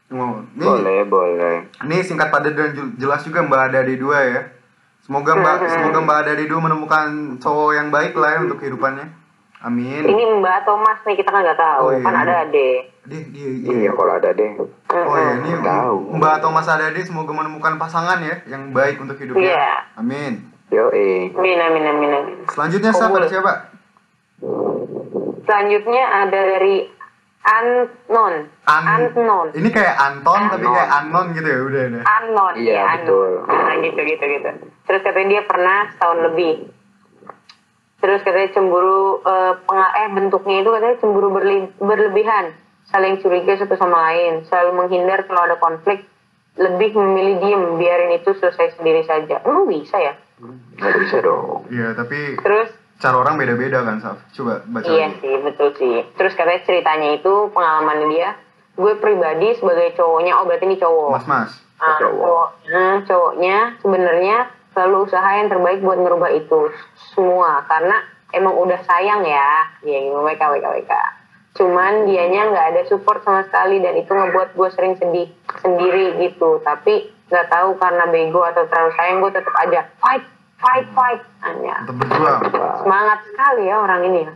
[0.06, 1.56] Oh, ini, Boleh, boleh.
[1.82, 4.42] ini singkat padat dan jel- jelas juga Mbak Ada D2 ya.
[5.06, 9.06] Semoga Mbak semoga Mbak Ada D2 menemukan cowok yang baik lah ya untuk kehidupannya.
[9.62, 10.06] Amin.
[10.06, 12.06] ini mbak Thomas nih kita kan nggak tahu Oh, iya.
[12.06, 14.52] kan ada ade Dia, dia, Iya, kalau ada deh.
[14.94, 15.98] Oh ya, ini Tahu.
[16.18, 19.42] Mbak atau Mas Adade semoga menemukan pasangan ya yang baik untuk hidupnya.
[19.42, 19.70] Iya.
[19.96, 20.54] Amin.
[20.70, 21.30] Yo, eh.
[21.32, 23.22] amin amin amin amin Selanjutnya Kabul.
[23.22, 23.54] ada siapa?
[25.46, 26.90] selanjutnya ada dari
[27.46, 28.34] Anon
[28.66, 32.04] An- Anon Ini kayak Anton tapi kayak Anon gitu ya udah deh.
[32.04, 33.30] Anon Iya, ya, betul.
[33.46, 34.50] Anon nah, gitu gitu gitu
[34.86, 36.54] terus katanya dia pernah setahun lebih
[37.98, 39.54] terus katanya cemburu eh,
[39.98, 42.54] eh bentuknya itu katanya cemburu berli- berlebihan
[42.86, 46.06] saling curiga satu sama lain selalu menghindar kalau ada konflik
[46.56, 50.14] lebih memilih diem biarin itu selesai sendiri saja emang bisa ya
[50.76, 51.64] Nggak bisa dong.
[51.72, 52.68] Iya, tapi terus
[53.00, 54.20] cara orang beda-beda kan, Saf.
[54.36, 54.84] Coba baca.
[54.84, 55.24] Iya lagi.
[55.24, 55.96] sih, betul sih.
[56.20, 58.36] Terus katanya ceritanya itu pengalaman dia,
[58.76, 61.12] gue pribadi sebagai cowoknya, oh berarti ini cowok.
[61.16, 61.56] Mas-mas.
[61.80, 62.20] Ah, Cowok.
[62.20, 62.48] cowok.
[62.68, 64.38] Nah, cowoknya sebenarnya
[64.76, 66.68] selalu usaha yang terbaik buat ngerubah itu
[67.16, 68.04] semua karena
[68.36, 70.94] emang udah sayang ya, ya gitu, WK WK WK.
[71.56, 75.32] Cuman dianya nggak ada support sama sekali dan itu ngebuat gue sering sedih
[75.64, 76.60] sendiri gitu.
[76.60, 80.28] Tapi nggak tahu karena bego atau terlalu sayang gue tetap aja fight
[80.60, 81.24] fight fight.
[81.48, 81.88] Hanya
[82.84, 84.34] semangat sekali ya orang ini ya.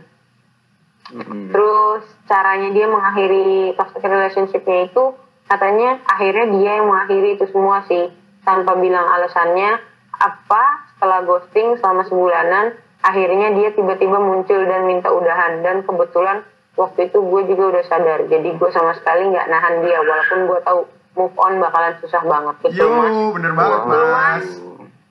[1.52, 5.04] Terus caranya dia mengakhiri toxic relationship-nya itu
[5.50, 8.08] katanya akhirnya dia yang mengakhiri itu semua sih
[8.46, 9.89] tanpa bilang alasannya
[10.20, 16.44] apa setelah ghosting selama sebulanan akhirnya dia tiba-tiba muncul dan minta udahan dan kebetulan
[16.76, 20.60] waktu itu gue juga udah sadar jadi gue sama sekali nggak nahan dia walaupun gue
[20.60, 20.80] tahu
[21.16, 24.46] move on bakalan susah banget betul Yo, mas bener banget, Mas.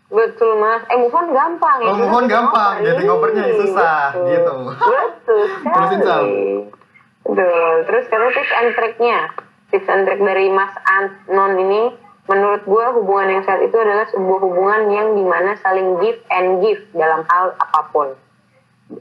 [0.07, 4.01] betul mas eh move on gampang ya Oh, move on gampang, getting over-nya yang susah,
[4.11, 4.29] Betul.
[4.29, 4.55] gitu.
[4.79, 6.23] betul Terusin, Sal.
[6.23, 6.37] sekali
[7.19, 7.73] Betul.
[7.85, 9.17] Terus katanya tips and trick-nya.
[9.69, 11.93] Tips and trick dari Mas Anon ini,
[12.29, 16.61] menurut gue hubungan yang sehat itu adalah sebuah hubungan yang di mana saling give and
[16.61, 18.13] give dalam hal apa pun.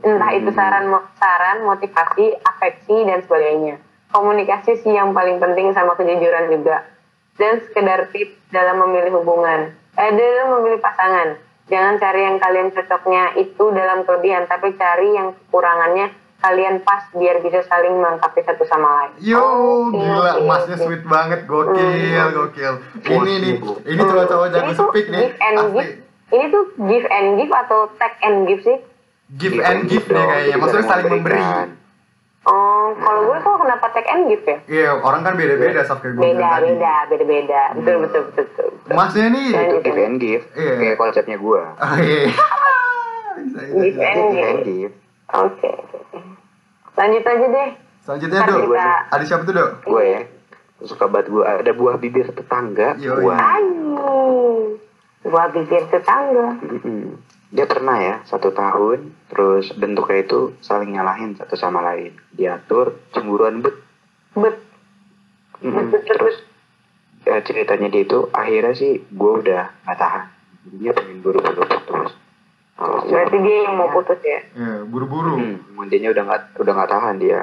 [0.01, 0.89] Entah itu saran,
[1.21, 3.77] saran, motivasi, afeksi, dan sebagainya.
[4.13, 6.89] Komunikasi sih yang paling penting sama kejujuran juga.
[7.37, 9.77] Dan sekedar tips dalam memilih hubungan.
[9.97, 11.37] Eh, dalam memilih pasangan.
[11.69, 17.39] Jangan cari yang kalian cocoknya itu dalam kelebihan, tapi cari yang kekurangannya kalian pas biar
[17.39, 19.11] bisa saling melengkapi satu sama lain.
[19.21, 19.43] Yo,
[19.85, 20.85] Oke, gila, oke, masnya oke.
[20.85, 22.75] sweet banget, gokil, gokil.
[23.03, 25.75] Ini nih, ini cowok-cowok jago Ini tuh speak nih, give and asli.
[25.75, 25.91] give.
[26.29, 28.79] Ini tuh give and give atau take and give sih?
[29.31, 31.43] Give and give nih kayaknya, maksudnya saling memberi.
[32.45, 34.57] Oh, kalau gue kok kenapa take and give ya?
[34.65, 37.63] Iya, orang kan beda-beda, Saf, kayak gue Beda, beda, beda, beda.
[37.77, 38.69] Betul, betul, betul, betul.
[38.89, 40.45] Masnya nih, Itu give and give.
[40.55, 40.73] Iya.
[40.79, 41.75] Kayak konsepnya gua.
[41.77, 42.31] Oh, iya.
[43.37, 44.47] Give Give give.
[44.47, 44.95] and give.
[45.29, 45.69] Oke.
[45.69, 46.19] oke.
[46.97, 47.71] Lanjut aja deh.
[48.01, 49.71] Selanjutnya Ntar dok, kita- ada siapa tuh dok?
[49.85, 50.21] Gue ya,
[50.81, 52.97] suka banget gue ada buah bibir tetangga.
[52.97, 53.21] Yoi.
[53.21, 53.39] Buah.
[53.39, 54.17] Ayo.
[55.23, 56.57] Buah bibir tetangga.
[56.59, 57.21] Mm-mm.
[57.49, 62.17] Dia pernah ya satu tahun, terus bentuknya itu saling nyalahin satu sama lain.
[62.31, 63.77] Diatur cemburuan bet.
[64.33, 64.57] Bet.
[65.59, 66.37] Bet, Terus
[67.25, 70.25] ya, ceritanya dia itu akhirnya sih gue udah gak tahan.
[70.77, 72.13] Dia pengen buru-buru putus.
[72.79, 74.41] Terus Berarti dia yang mau putus ya?
[74.55, 75.35] Ya, buru-buru.
[75.35, 77.41] Hmm, dia udah nggak udah nggak tahan dia.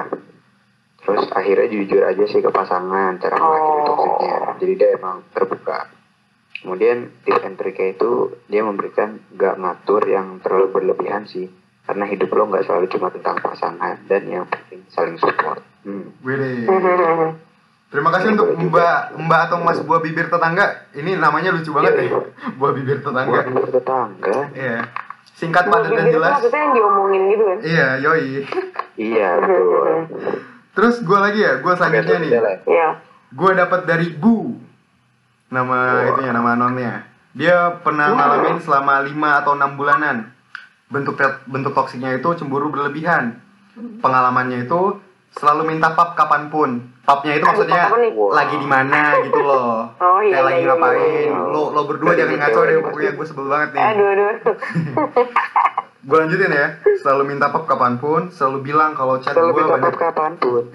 [0.98, 3.84] Terus akhirnya jujur aja sih ke pasangan cara mengakhiri Oh.
[3.86, 4.36] toksiknya.
[4.58, 5.92] Jadi dia emang terbuka.
[6.56, 8.10] Kemudian tips and triknya itu
[8.48, 11.46] dia memberikan nggak ngatur yang terlalu berlebihan sih.
[11.84, 15.62] Karena hidup lo nggak selalu cuma tentang pasangan dan yang penting saling support.
[15.84, 16.16] Hmm.
[16.24, 16.66] Wede.
[17.86, 20.90] Terima kasih untuk Mbak Mbak atau Mas buah bibir tetangga.
[20.90, 22.18] Ini namanya lucu banget ya.
[22.58, 23.30] Buah bibir tetangga.
[23.30, 24.80] Buat bibir tetangga, Iya.
[25.36, 26.32] Singkat padat dan bibir itu jelas.
[26.40, 27.58] maksudnya yang diomongin gitu kan?
[27.60, 28.28] Iya, yoi.
[29.12, 29.88] iya betul.
[30.72, 32.30] Terus gue lagi ya, gue selanjutnya nih.
[32.64, 32.88] Iya.
[33.36, 34.56] Gue dapat dari Bu.
[35.52, 37.04] Nama itunya, nama anonnya.
[37.36, 40.16] Dia pernah ngalamin selama 5 atau 6 bulanan.
[40.88, 43.36] Bentuk bentuk toksiknya itu cemburu berlebihan.
[43.76, 44.96] Pengalamannya itu
[45.36, 46.80] selalu minta pap kapan pun.
[47.06, 47.86] Papnya itu maksudnya
[48.34, 49.86] lagi di mana gitu loh.
[50.02, 51.26] Oh, iya, Kayak lagi iya, iya, ngapain.
[51.30, 51.38] iya.
[51.54, 52.84] Lo lo berdua jangan cewek ngaco deh pasti.
[52.90, 53.82] pokoknya gue sebel banget nih.
[53.86, 54.32] Aduh, aduh.
[56.06, 56.66] Gue lanjutin ya.
[57.02, 60.70] Selalu minta pap kapan pun, selalu bilang kalau chat gue banyak kapan pun.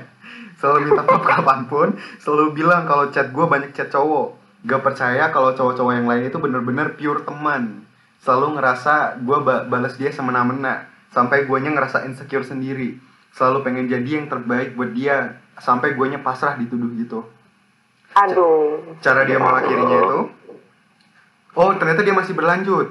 [0.60, 1.88] selalu minta pap kapan pun,
[2.20, 4.36] selalu bilang kalau chat gue banyak chat cowok.
[4.68, 7.88] Gak percaya kalau cowok-cowok yang lain itu bener-bener pure teman.
[8.20, 10.84] Selalu ngerasa gue ba balas dia semena-mena.
[11.16, 13.00] Sampai guanya ngerasa insecure sendiri.
[13.32, 15.40] Selalu pengen jadi yang terbaik buat dia.
[15.58, 17.22] Sampai guanya pasrah dituduh gitu.
[18.14, 18.78] Aduh.
[19.02, 20.18] Cara dia mengakhirinya itu.
[21.54, 22.90] Oh ternyata dia masih berlanjut.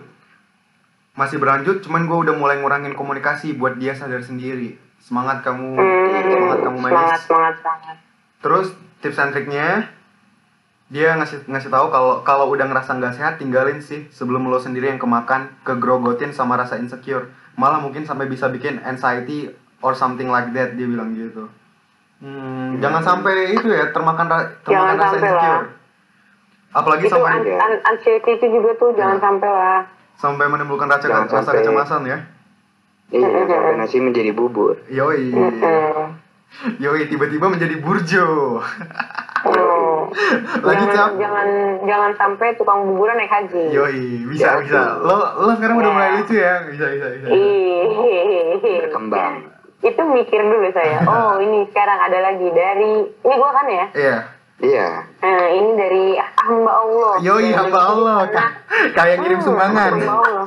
[1.13, 4.82] Masih berlanjut, cuman gue udah mulai ngurangin komunikasi buat dia sadar sendiri.
[4.97, 6.89] Semangat kamu, Hmm, semangat kamu manis.
[6.89, 7.95] semangat, semangat, semangat.
[8.41, 8.67] Terus
[9.04, 9.67] tips and triknya
[10.89, 14.93] dia ngasih ngasih tahu kalau kalau udah ngerasa nggak sehat tinggalin sih sebelum lo sendiri
[14.93, 19.49] yang kemakan kegrogotin sama rasa insecure malah mungkin sampai bisa bikin anxiety
[19.82, 21.49] or something like that dia bilang gitu
[22.19, 25.65] hmm, jangan sampai itu ya termakan ra- termakan Jangan rasa sampai insecure
[26.71, 29.82] apalagi Itu sampai an an anxiety itu juga tuh jangan sampai lah.
[30.15, 32.17] sampai menimbulkan rasa Jangan rasa sampai- kecemasan ya
[33.10, 34.73] Iya, sampai nasi menjadi bubur.
[34.88, 36.17] yoi Hmm.
[36.78, 38.58] yoi tiba-tiba menjadi burjo
[39.43, 40.08] Oh.
[40.56, 41.19] Lagi, jangan, Cap.
[41.19, 41.47] jangan
[41.84, 43.76] jangan sampai tukang buburan naik haji.
[43.76, 44.82] Yoi, bisa, Ya, bisa.
[44.97, 45.93] Lo, lo sekarang udah Ya.
[45.93, 46.56] mulai lucu ya?
[46.63, 47.28] Bisa, bisa, bisa.
[47.28, 48.80] Ih.
[48.80, 49.43] Berkembang.
[49.84, 51.04] Itu mikir dulu saya.
[51.12, 53.86] Oh ini sekarang ada lagi dari ini gua kan ya.
[53.93, 54.17] Iya.
[54.56, 54.88] Iya.
[55.19, 57.13] Nah, ini dari hamba Allah.
[57.19, 58.17] Yoi, Yang hamba Allah.
[58.26, 58.54] Ka-
[58.93, 59.91] Kayak ngirim Hmm, sumbangan.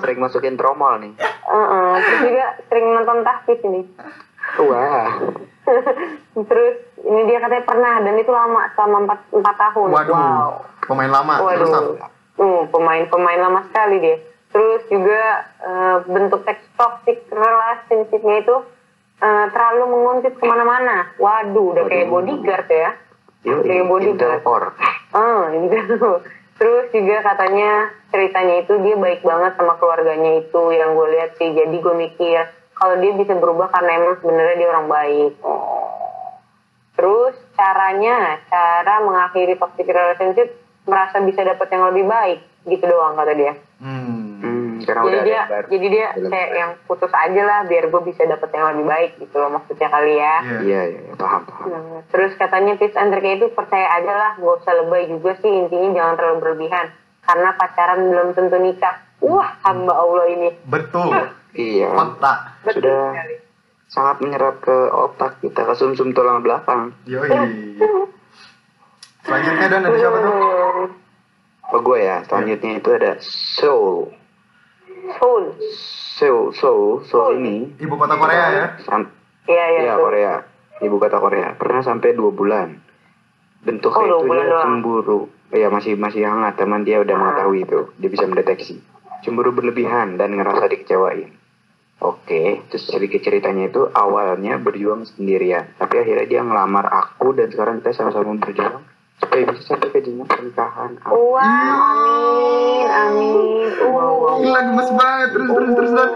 [0.01, 1.13] Sering masukin tromol nih.
[1.21, 3.83] Heeh, terus juga sering nonton tahfiz ini.
[4.59, 5.11] Wah.
[6.49, 8.97] Terus ini dia katanya pernah dan itu lama selama
[9.35, 9.89] 4, 4 tahun.
[9.91, 10.51] Waduh, Wow.
[10.87, 11.35] pemain lama.
[11.51, 11.97] Terus Waduh.
[11.99, 12.07] apa?
[12.37, 14.17] Hmm, pemain-pemain lama sekali dia.
[14.49, 15.21] Terus juga
[15.61, 18.57] eh, bentuk seks toxic relationship-nya itu
[19.23, 21.13] eh, terlalu menguntit ke mana-mana.
[21.17, 22.91] Waduh, udah kayak bodyguard ya.
[23.45, 24.75] Kayak bodyguard.
[25.15, 26.25] Ah, gitu.
[26.57, 31.53] Terus juga katanya ceritanya itu dia baik banget sama keluarganya itu yang gue lihat sih.
[31.53, 35.33] Jadi gue mikir kalau dia bisa berubah karena emang sebenarnya dia orang baik.
[36.97, 40.49] Terus caranya, cara mengakhiri toxic relationship
[40.89, 43.53] merasa bisa dapat yang lebih baik gitu doang kata dia.
[43.85, 44.16] Hmm.
[44.87, 45.67] Karena jadi udah ada dia, yang baru.
[45.67, 46.59] jadi dia Belum kayak baru.
[46.59, 50.13] yang putus aja lah biar gue bisa dapat yang lebih baik gitu loh maksudnya kali
[50.15, 50.35] ya.
[50.39, 50.59] Iya.
[50.63, 51.67] Iya, iya, iya, paham, paham.
[51.67, 55.51] Nah, Terus katanya tips and triknya itu percaya aja lah, gak usah lebay juga sih
[55.51, 56.87] intinya jangan terlalu berlebihan.
[57.21, 58.97] Karena pacaran belum tentu nikah.
[59.19, 60.49] Wah, hamba Allah ini.
[60.63, 61.11] Betul.
[61.53, 61.89] Iya.
[61.91, 62.33] Fakta.
[62.63, 63.35] Betul Sudah sekali.
[63.87, 66.95] sangat menyerap ke otak kita, ke sumsum tulang belakang.
[67.05, 67.27] Yoi.
[69.23, 70.35] Selanjutnya dan ada siapa tuh?
[71.67, 74.07] Oh gue ya, selanjutnya itu ada Seoul.
[74.07, 74.26] Soul.
[75.07, 78.67] Seoul, Seoul, Seoul ini Ibu kota Korea ya?
[78.83, 79.13] sam-
[79.47, 79.81] Iya, iya.
[79.81, 79.95] Iya.
[79.97, 80.35] Korea,
[80.81, 81.55] ibu kota Korea.
[81.55, 82.83] Pernah sampai dua bulan.
[83.63, 84.63] Bentuknya Oh, itu dia doang.
[84.65, 85.21] cemburu.
[85.49, 87.95] Iya masih masih hangat, teman dia udah mengetahui itu.
[87.95, 88.83] Dia bisa mendeteksi.
[89.23, 91.31] Cemburu berlebihan dan ngerasa dikecewain.
[91.97, 97.81] Oke, terus sedikit ceritanya itu awalnya berjuang sendirian, tapi akhirnya dia ngelamar aku dan sekarang
[97.81, 98.85] kita sama-sama berjuang
[99.17, 100.91] supaya bisa sampai ke jenjang pernikahan.
[101.03, 103.69] Wow, amin, amin.
[103.79, 105.29] Uh, Gila gemes banget.
[105.33, 106.13] Terus, terus, terus, terus.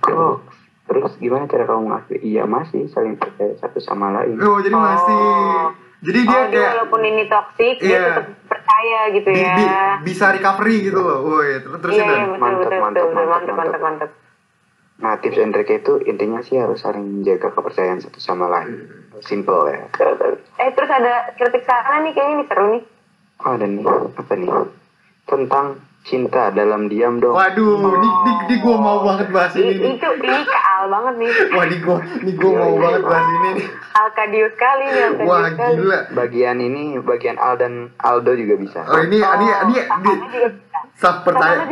[0.00, 0.36] Kok?
[0.84, 2.16] Terus gimana cara kamu ngakui?
[2.20, 4.36] Iya masih saling percaya satu sama lain.
[4.38, 5.16] Oh, jadi masih.
[6.04, 8.04] Jadi dia oh, dia kayak walaupun ini toksik, dia Iya.
[8.14, 9.56] tetap percaya gitu bi- ya.
[9.56, 9.72] bi-
[10.04, 11.18] bisa recovery gitu loh.
[11.24, 12.28] Woi, terus terusin Iya, iya, dan.
[12.28, 13.56] betul, Mantap, betul, mantap, betul, mantap, mantap, mantap.
[13.56, 14.10] mantap, mantap.
[14.94, 19.03] Nah tips and trick itu intinya sih harus saling menjaga kepercayaan satu sama lain.
[19.22, 19.86] Simple ya.
[20.58, 22.82] Eh terus ada kritik saran nih kayaknya ini seru nih.
[23.44, 23.84] Oh ada nih
[24.18, 24.50] apa nih?
[25.24, 25.66] Tentang
[26.04, 27.32] cinta dalam diam dong.
[27.32, 29.96] Waduh, ini, ini, ini gue mau banget bahas ini nih.
[29.96, 31.30] itu ini keal banget nih.
[31.56, 33.66] Wah, ini gue ini gue mau banget bahas ini nih.
[33.96, 35.02] Alkadio sekali nih.
[35.08, 35.72] Alkadio Wah, sekali.
[35.80, 35.98] gila.
[36.12, 38.80] Bagian ini bagian Al dan Aldo juga bisa.
[38.84, 40.48] Oh, ini ini ini, ini bisa.
[40.94, 41.64] sah percaya.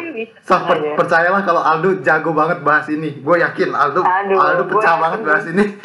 [0.42, 3.20] Sah per- percayalah kalau Aldo jago banget bahas ini.
[3.20, 5.76] Gue yakin Aldo Aduh, Aldo pecah banget bahas ini.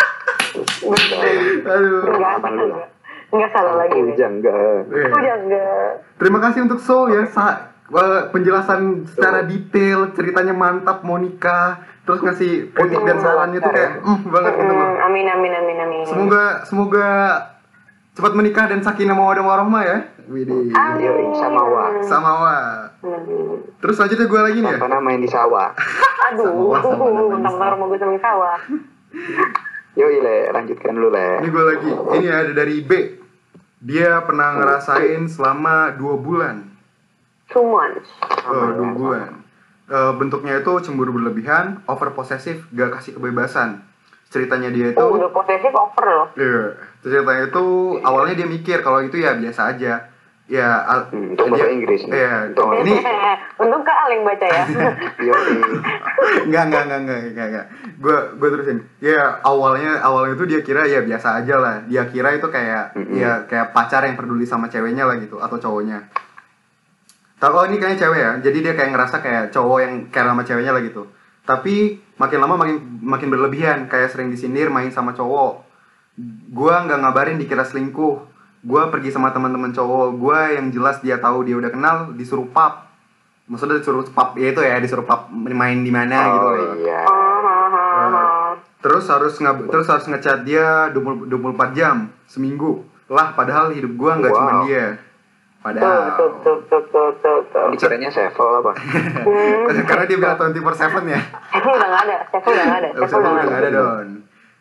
[1.63, 2.01] Aduh.
[2.07, 2.87] Enggak, Apa enggak.
[3.27, 3.97] Enggak salah lagi.
[3.97, 4.13] nih.
[4.13, 4.79] Ujang enggak.
[4.87, 5.89] Udah enggak.
[6.17, 7.75] Terima kasih untuk Soul ya, sa-
[8.31, 14.19] penjelasan secara detail, ceritanya mantap, mau nikah, terus ngasih kritik dan sarannya tuh kayak, mm,
[14.27, 14.89] banget gitu loh.
[15.07, 16.03] Amin amin amin amin.
[16.03, 17.07] Semoga semoga
[18.11, 19.97] cepat menikah dan sakinah mawaddah warahmah ya.
[20.27, 20.75] Widih.
[20.75, 20.99] Amin.
[20.99, 21.85] Yoi, sama wa.
[22.03, 22.57] Sama wa.
[23.79, 24.79] Terus selanjutnya gue lagi nih ya.
[24.83, 25.71] Apa main di sawah?
[26.27, 26.75] Aduh,
[27.39, 28.57] sama rumah gue sama sawah.
[29.97, 31.41] Yoi le, lanjutkan dulu le.
[31.41, 31.89] Ini gue lagi.
[32.21, 32.91] Ini ada dari B.
[33.81, 36.69] Dia pernah ngerasain selama dua bulan.
[37.49, 38.09] Two months.
[38.45, 39.31] Oh, dua bulan.
[39.87, 43.81] Eh, bentuknya itu cemburu berlebihan, over posesif, gak kasih kebebasan.
[44.27, 46.27] Ceritanya dia itu Oh, udah posesif over loh.
[46.35, 47.65] Iya, ceritanya itu
[48.03, 50.11] awalnya dia mikir kalau itu ya biasa aja.
[50.47, 52.15] Ya, al- Hmm, itu bahasa Inggris nih.
[52.15, 52.71] Iya, Untung.
[52.79, 52.95] ini
[53.59, 54.63] Untung ke Al yang baca ya.
[55.27, 55.59] Yoi.
[56.47, 57.65] enggak enggak enggak enggak enggak enggak.
[57.99, 58.79] Gue gue terusin.
[58.99, 61.75] Ya awalnya awalnya itu dia kira ya biasa aja lah.
[61.83, 63.11] Dia kira itu kayak Mm-mm.
[63.13, 66.07] ya kayak pacar yang peduli sama ceweknya lah gitu atau cowoknya.
[67.37, 68.31] Tapi oh ini kayaknya cewek ya.
[68.39, 71.11] Jadi dia kayak ngerasa kayak cowok yang care sama ceweknya lah gitu.
[71.43, 71.75] Tapi
[72.15, 75.63] makin lama makin makin berlebihan, kayak sering disindir main sama cowok.
[76.49, 78.36] Gua nggak ngabarin dikira selingkuh.
[78.61, 80.07] Gua pergi sama teman-teman cowok.
[80.15, 82.73] Gua yang jelas dia tahu dia udah kenal disuruh pub.
[83.47, 86.43] Maksudnya disuruh pub ya itu ya disuruh pub main di mana gitu.
[86.43, 86.75] Oh loh.
[86.77, 87.01] iya.
[87.03, 88.23] Hahaha.
[88.77, 92.83] Terus harus nge terus harus ngechat dia 20, 24 jam seminggu.
[93.07, 94.39] Lah padahal hidup gua nggak Wow.
[94.39, 94.85] cuma dia.
[95.57, 97.65] Padahal betul, betul, betul, betul, betul.
[97.75, 98.71] Dikiranya Sevel apa?
[99.89, 100.53] Karena dia bilang 24/7
[101.07, 101.21] ya.
[101.51, 104.07] Sevel udah nggak ada, Sevel udah nggak ada, Sevel udah nggak ada don.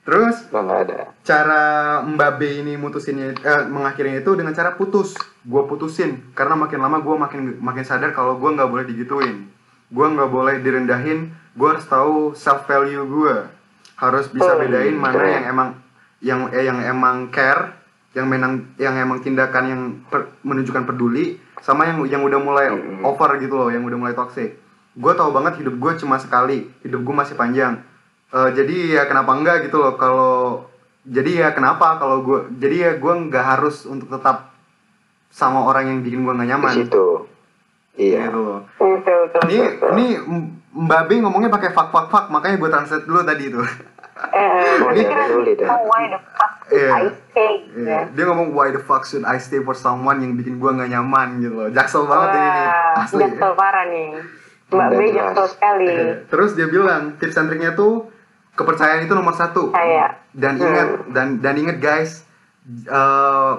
[0.07, 1.11] Terus ada.
[1.21, 1.63] cara
[2.01, 5.19] Mbak B ini mutusinnya eh, mengakhirinya itu dengan cara putus.
[5.43, 9.51] Gua putusin karena makin lama gua makin makin sadar kalau gua nggak boleh digituin.
[9.89, 11.35] Gua nggak boleh direndahin.
[11.53, 13.51] Gua harus tahu self value gua.
[13.97, 15.33] Harus bisa Hmm, bedain mana keren.
[15.33, 15.69] yang emang
[16.21, 17.75] yang eh, yang emang care,
[18.13, 23.03] yang menang yang emang tindakan yang per- menunjukkan peduli sama yang yang udah mulai Hmm.
[23.03, 24.55] over gitu loh, yang udah mulai toxic.
[24.95, 27.83] Gua tahu banget hidup gua cuma sekali, hidup gua masih panjang.
[28.27, 30.67] Eh, jadi ya kenapa enggak gitu loh kalau
[31.03, 34.51] jadi ya kenapa kalau gue jadi ya gue nggak harus untuk tetap
[35.29, 37.07] sama orang yang bikin gue nggak Di nyaman situ.
[37.95, 38.27] Iya.
[38.27, 38.61] gitu loh
[39.47, 39.57] ini
[39.95, 40.07] ini
[40.77, 43.63] Mbak B ngomongnya pakai fuck fuck fuck makanya gue translate dulu tadi itu
[44.17, 44.89] Eh, Oh,
[45.87, 46.91] why the fuck should Iya.
[46.91, 47.53] I stay?
[47.71, 47.87] Iya.
[47.87, 48.01] Ya.
[48.11, 51.39] dia ngomong why the fuck should I stay for someone yang bikin gue nggak nyaman
[51.39, 54.09] gitu loh jaksel banget ini nih asli jaksel parah nih.
[54.67, 55.87] Mbak B jaksel sekali.
[56.27, 58.11] Terus dia bilang tips and triknya tuh
[58.57, 60.17] kepercayaan itu nomor satu Saya.
[60.33, 60.65] dan Hmm.
[60.65, 62.25] ingat dan dan ingat guys
[62.67, 63.53] eh,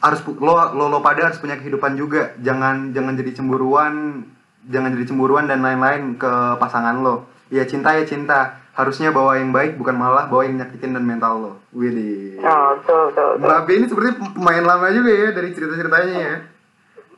[0.00, 4.24] harus lo, lo lo pada harus punya kehidupan juga jangan jangan jadi cemburuan
[4.66, 8.38] jangan jadi cemburuan dan lain-lain ke pasangan lo ya cinta ya cinta
[8.72, 13.00] harusnya bawa yang baik bukan malah bawa yang nyakitin dan mental lo Widih Oh, betul,
[13.08, 13.60] betul, betul.
[13.60, 16.34] B ini seperti pemain lama juga ya dari cerita-ceritanya ya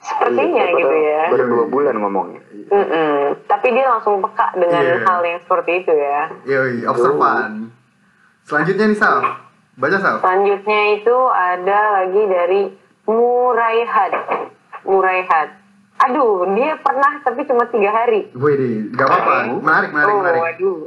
[0.03, 1.23] Sepertinya Iya, gitu ya.
[1.31, 2.43] Baru dua bulan ngomongnya.
[2.69, 3.15] Mm-mm.
[3.47, 4.97] Tapi dia langsung peka dengan Iya.
[5.01, 6.21] hal yang seperti itu ya.
[6.45, 7.71] Yoi, observan
[8.43, 9.23] selanjutnya nih Sal
[9.73, 12.63] baca Sal Selanjutnya itu ada lagi dari
[13.03, 14.13] Muraihat.
[14.83, 15.49] Muraihat.
[16.01, 18.27] Aduh, dia pernah tapi cuma tiga hari.
[18.33, 20.81] Widih, gak apa-apa, menarik, menarik, oh, menarik waduh.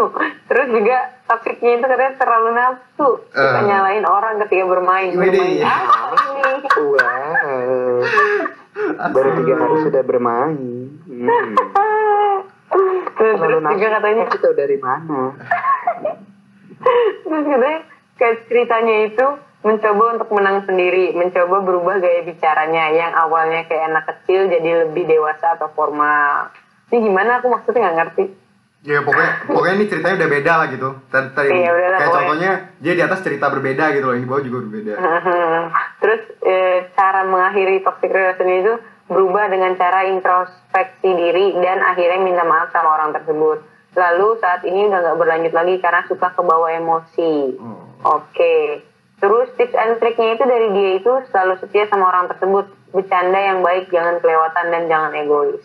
[0.48, 3.08] Terus juga toksiknya itu katanya terlalu nafsu.
[3.24, 3.66] Suka Eh.
[3.66, 5.10] nyalain orang ketika bermain.
[5.12, 5.58] Widih.
[5.58, 6.54] Bermain apa ini?
[6.80, 8.06] Wow.
[9.10, 10.86] Baru tiga hari sudah bermain.
[11.08, 11.54] Hmm.
[13.18, 15.34] Terus, terus juga katanya Itu dari mana?
[17.26, 17.80] Terus katanya
[18.16, 19.26] kayak ceritanya itu
[19.60, 25.04] mencoba untuk menang sendiri, mencoba berubah gaya bicaranya yang awalnya kayak anak kecil jadi lebih
[25.04, 26.48] dewasa atau formal.
[26.88, 28.24] Ini gimana aku maksudnya nggak ngerti.
[28.80, 30.88] Ya pokoknya pokoknya ini ceritanya udah beda lah gitu.
[31.12, 32.08] Tadi, Iya, kayak pokoknya.
[32.16, 34.92] contohnya dia di atas cerita berbeda gitu loh, yang di bawah juga berbeda.
[36.00, 38.72] Terus eh, cara mengakhiri toxic relation itu
[39.12, 43.60] berubah dengan cara introspeksi diri dan akhirnya minta maaf sama orang tersebut.
[43.92, 47.60] Lalu saat ini udah nggak berlanjut lagi karena suka kebawa emosi.
[47.60, 47.84] Oh.
[48.16, 48.86] Oke.
[49.20, 52.64] Terus tips and triknya itu dari dia itu selalu setia sama orang tersebut.
[52.96, 55.60] Bercanda yang baik, jangan kelewatan dan jangan egois.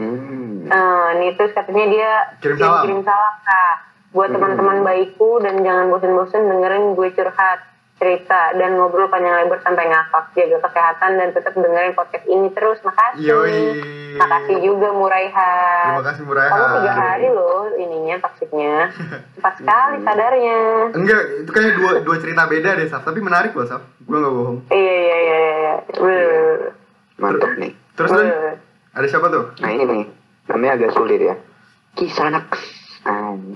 [0.00, 0.64] Hmm.
[0.64, 2.82] Eh, nih terus katanya dia Kirim salam.
[2.82, 3.74] kirim salam kak
[4.10, 7.60] buat teman-teman baikku dan jangan bosen-bosen dengerin gue curhat
[7.94, 12.80] cerita dan ngobrol panjang lebar sampai ngakak jaga kesehatan dan tetap dengerin podcast ini terus
[12.80, 13.60] makasih Yoi.
[14.16, 16.50] makasih juga Muraihan Terima kasih Muraihan.
[16.50, 18.74] kamu tiga hari loh ininya toksiknya
[19.36, 20.58] cepat sekali sadarnya
[20.90, 23.04] Enggak, itu kayaknya dua dua cerita beda deh, Saf.
[23.04, 23.84] Tapi menarik loh, Saf.
[24.00, 24.58] Gue nggak bohong.
[24.70, 26.28] iya iya iya iya.
[27.16, 27.72] Mantap nih.
[27.94, 28.56] Terus Bener.
[28.90, 29.44] Ada siapa tuh?
[29.62, 30.02] Nah ini nih,
[30.50, 31.36] namanya agak sulit ya.
[31.94, 32.48] Kisanax.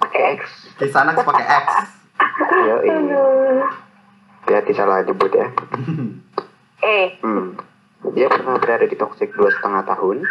[0.00, 0.42] pakai X
[0.80, 1.66] Kisanax pakai X.
[2.66, 2.76] Yo,
[4.44, 5.48] Hati-hati salah nyebut ya.
[6.84, 7.56] eh Hmm.
[8.12, 10.22] Dia pernah berada di toxic dua setengah tahun.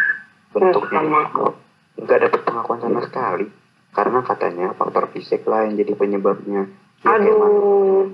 [0.54, 1.52] Bentuknya sama.
[1.94, 3.46] nggak dapat pengakuan sama sekali.
[3.94, 6.70] Karena katanya faktor fisik lah yang jadi penyebabnya.
[7.02, 8.10] Dia aduh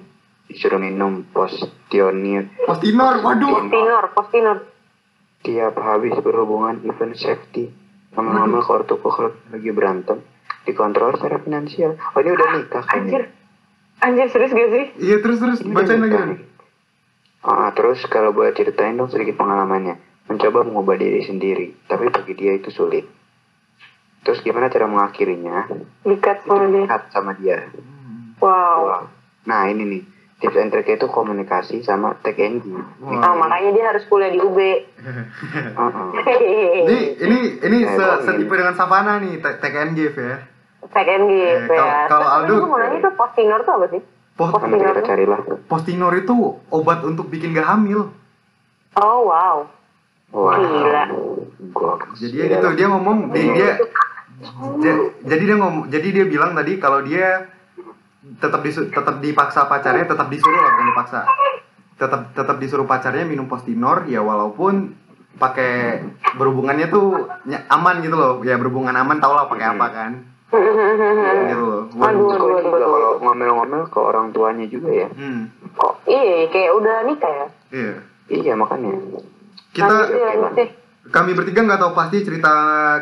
[0.50, 3.54] Disuruh minum postionir Postinor, waduh.
[3.54, 4.56] postinor postinor
[5.40, 7.72] tiap habis berhubungan event safety
[8.12, 10.18] lama-lama kalau tuh kalau lagi berantem
[10.66, 11.96] dikontrol secara finansial.
[11.96, 13.06] Oh ini udah nikah kan?
[13.06, 13.22] Anjir.
[14.00, 14.84] Anjir serius gak sih?
[15.00, 15.58] Iya, terus terus.
[15.64, 16.44] Bacain lagi.
[17.40, 19.96] Ah, terus kalau boleh ceritain dong sedikit pengalamannya.
[20.28, 23.08] Mencoba mengubah diri sendiri tapi bagi dia itu sulit.
[24.22, 25.66] Terus gimana cara mengakhirinya?
[26.04, 26.84] Dikat sama dia.
[26.86, 27.58] Dekat sama dia.
[28.38, 29.08] Wow.
[29.48, 30.02] Nah ini nih
[30.40, 32.64] tips and triknya itu komunikasi sama TKNG
[33.02, 34.56] Oh, makanya dia harus kuliah di UB.
[34.56, 35.24] Heeh.
[36.82, 40.40] Ini ini ini Eh, se setipe dengan Savana nih, T- TKN Gif ya.
[40.86, 42.08] Second Eh, gitu kalau- ya.
[42.08, 44.02] kalau Aldo- mau nanya tuh postinor tuh apa sih?
[44.32, 46.32] Post nanti kita carilah Postinor itu
[46.68, 48.08] obat untuk bikin gak hamil.
[48.94, 49.68] Oh wow.
[50.30, 51.04] wah Gila.
[51.70, 53.70] gua Jadi ya gitu dia ngomong dia, dia
[54.78, 57.50] ja- jadi dia ngomong jadi dia bilang tadi kalau dia
[58.36, 61.20] tetap disu, tetap dipaksa pacarnya tetap disuruh lah bukan dipaksa.
[61.96, 64.96] Tetap tetap disuruh pacarnya minum postinor ya walaupun
[65.36, 66.04] pakai
[66.34, 67.28] berhubungannya tuh
[67.68, 68.32] aman gitu loh.
[68.40, 70.12] Ya berhubungan aman tau lah pakai apa kan.
[70.50, 71.82] Gitu loh.
[71.94, 75.08] Aduh, kok aduh, kalau ngomel-ngomel ke orang tuanya juga ya.
[75.12, 75.46] Hmm,
[75.78, 77.46] Oh, iya, kayak udah nikah ya.
[77.70, 77.94] iya.
[78.26, 78.90] Iya makanya.
[79.70, 80.68] Kita lanjut sih.
[81.10, 82.52] Kami bertiga nggak tahu pasti cerita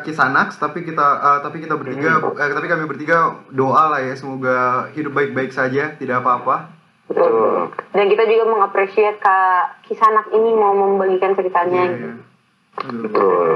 [0.01, 4.13] kisah Naks tapi kita eh, tapi kita bertiga eh, tapi kami bertiga doa lah ya
[4.13, 4.59] semoga
[4.91, 6.73] hidup baik-baik saja tidak apa-apa
[7.05, 11.83] betul Dan kita juga mengapresiasi Kak Kisanak ini mau membagikan ceritanya.
[11.85, 12.13] Iya, iya.
[12.79, 13.03] Aduh.
[13.03, 13.49] betul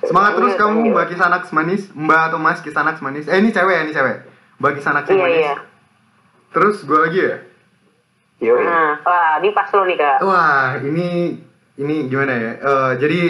[0.00, 0.92] semangat terus Lanjut, kamu lanjut.
[0.92, 3.92] mbak kisah Naks manis mbak atau mas kisah Naks manis eh ini cewek ya ini
[3.92, 4.16] cewek
[4.58, 5.54] mbak kisah Iya, manis iya.
[6.50, 7.36] terus gue lagi ya
[8.40, 10.18] yo Nah, wah, ini pas lo nih Kak.
[10.20, 11.38] wah ini
[11.76, 13.20] ini gimana ya Eh, jadi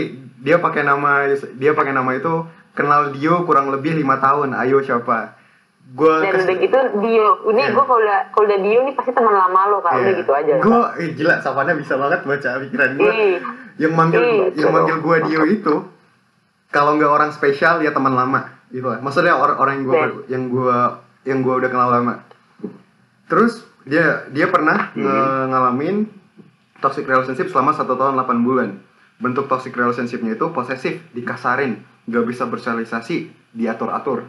[0.42, 1.24] dia pakai nama
[1.54, 2.32] dia pakai nama itu
[2.72, 5.38] kenal Dio kurang lebih lima tahun ayo siapa
[5.84, 7.70] gue Dan udah gitu Dio, ini Iya.
[7.70, 10.54] gue kalau udah kalau udah Dio nih pasti teman lama lo Kak, udah gitu aja.
[10.58, 13.12] Gue eh, gila, Savana bisa banget baca pikiran gue.
[13.76, 14.56] Yang manggil Ih.
[14.56, 15.74] yang manggil gue Dio itu
[16.70, 18.98] kalau nggak orang spesial ya teman lama gitu lah.
[18.98, 20.08] Maksudnya orang orang yang gue Iya.
[20.30, 20.76] yang gue
[21.24, 22.14] yang gue udah kenal lama.
[23.26, 25.96] Terus dia dia pernah nge- ngalamin
[26.78, 28.80] toxic relationship selama satu tahun 8 bulan.
[29.22, 33.16] Bentuk toxic relationshipnya itu posesif, dikasarin, nggak bisa bersosialisasi,
[33.52, 34.26] diatur-atur.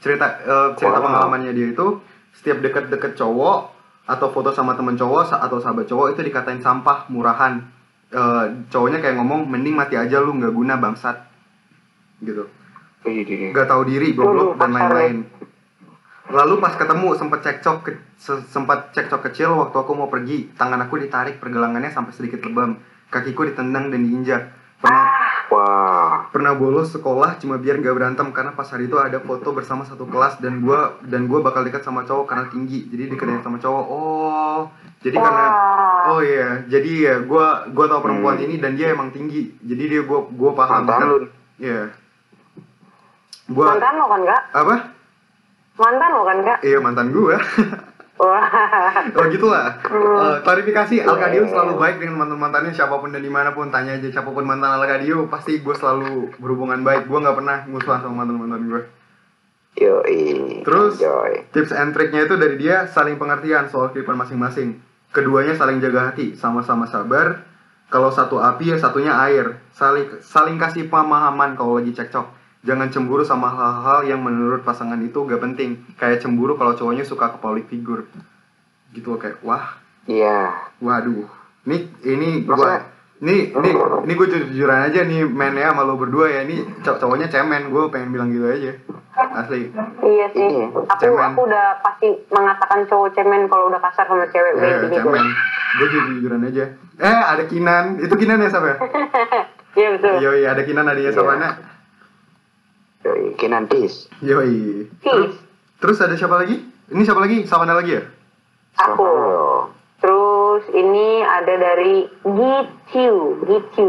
[0.00, 1.06] Cerita eh, cerita Wow.
[1.06, 2.00] pengalamannya dia itu
[2.32, 3.58] setiap deket-deket cowok
[4.06, 7.60] atau foto sama temen cowok atau sahabat cowok itu dikatain sampah, murahan.
[8.10, 11.14] Eh, cowoknya kayak ngomong mending mati aja lu nggak guna bangsat
[12.18, 12.42] gitu
[13.00, 15.16] Ih, di- di- nggak tahu diri goblok dan lain-lain
[16.26, 20.82] lalu pas ketemu sempat cekcok ke- se- sempat cekcok kecil waktu aku mau pergi tangan
[20.82, 24.42] aku ditarik pergelangannya sampai sedikit lebam kakiku ditendang dan diinjak.
[24.80, 25.06] Pernah
[25.52, 26.32] wah.
[26.32, 30.08] pernah bolos sekolah cuma biar nggak berantem karena pas hari itu ada foto bersama satu
[30.08, 33.84] kelas dan gua dan gua bakal dekat sama cowok karena tinggi jadi dekatnya sama cowok.
[33.84, 34.60] Oh
[35.04, 36.10] jadi karena Wah.
[36.16, 36.64] oh iya.
[36.64, 38.46] Jadi ya gua gua tahu perempuan Hmm.
[38.48, 39.52] ini dan dia emang tinggi.
[39.60, 40.86] Jadi dia gua gua paham.
[40.86, 41.08] Mantan kan?
[41.12, 41.16] lu.
[41.60, 41.82] Iya.
[43.50, 44.42] Gua Mantan lo kan Kak?
[44.54, 44.76] apa?
[45.76, 46.58] Mantan lo kan Kak?
[46.62, 47.36] iya mantan gua
[48.20, 48.44] Wah.
[49.16, 49.80] oh gitulah.
[49.80, 51.50] Eh, klarifikasi Alkadio Iya.
[51.56, 53.72] selalu baik dengan mantan mantannya siapa pun dan di mana pun.
[53.72, 57.08] Tanya aja siapa pun mantan Alkadio pasti gue selalu berhubungan baik.
[57.08, 58.82] Gue nggak pernah musuhan sama mantan mantan gue
[59.78, 60.02] yo
[60.66, 60.98] Terus?
[60.98, 64.82] joy tips and triknya itu dari dia saling pengertian soal kehidupan masing-masing.
[65.14, 67.46] Keduanya saling jaga hati sama-sama sabar.
[67.90, 69.58] Kalau satu api ya satunya air.
[69.74, 75.16] Saling saling kasih pemahaman kalau lagi cekcok jangan cemburu sama hal-hal yang menurut pasangan itu
[75.22, 78.04] gak penting kayak cemburu kalau cowoknya suka ke public figure
[78.90, 81.24] gitu kayak wah iya waduh
[81.62, 82.84] ini ini gua
[83.18, 83.70] ini ini
[84.02, 87.68] ini gue jujuran aja nih men ya sama lo berdua ya ini cow- cowoknya cemen
[87.68, 88.72] gue pengen bilang gitu aja
[89.36, 89.68] asli
[90.00, 90.40] Iya sih.
[90.40, 90.66] Iya.
[90.72, 91.20] Aku Cemen.
[91.28, 94.96] aku udah pasti mengatakan cowok cemen kalau udah kasar sama cewek Eh, kayak gitu.
[94.96, 95.26] cemen.
[95.70, 96.64] Gue jujuran aja.
[96.96, 98.00] Eh, ada Kinan.
[98.00, 98.80] Itu Kinan ya, Sab ya?
[99.76, 100.14] Iya betul.
[100.16, 101.52] Iya, iya, ada Kinan, ada ya Savana.
[103.00, 104.08] Yoi, Kinantis.
[104.20, 104.84] Yoi.
[105.00, 105.32] Sis,
[105.80, 106.60] Terus ada siapa lagi?
[106.92, 107.48] Ini siapa lagi?
[107.48, 108.04] Savana lagi ya?
[108.76, 109.08] aku.
[110.00, 113.08] Terus ini ada dari Gitu,
[113.46, 113.88] Gitu.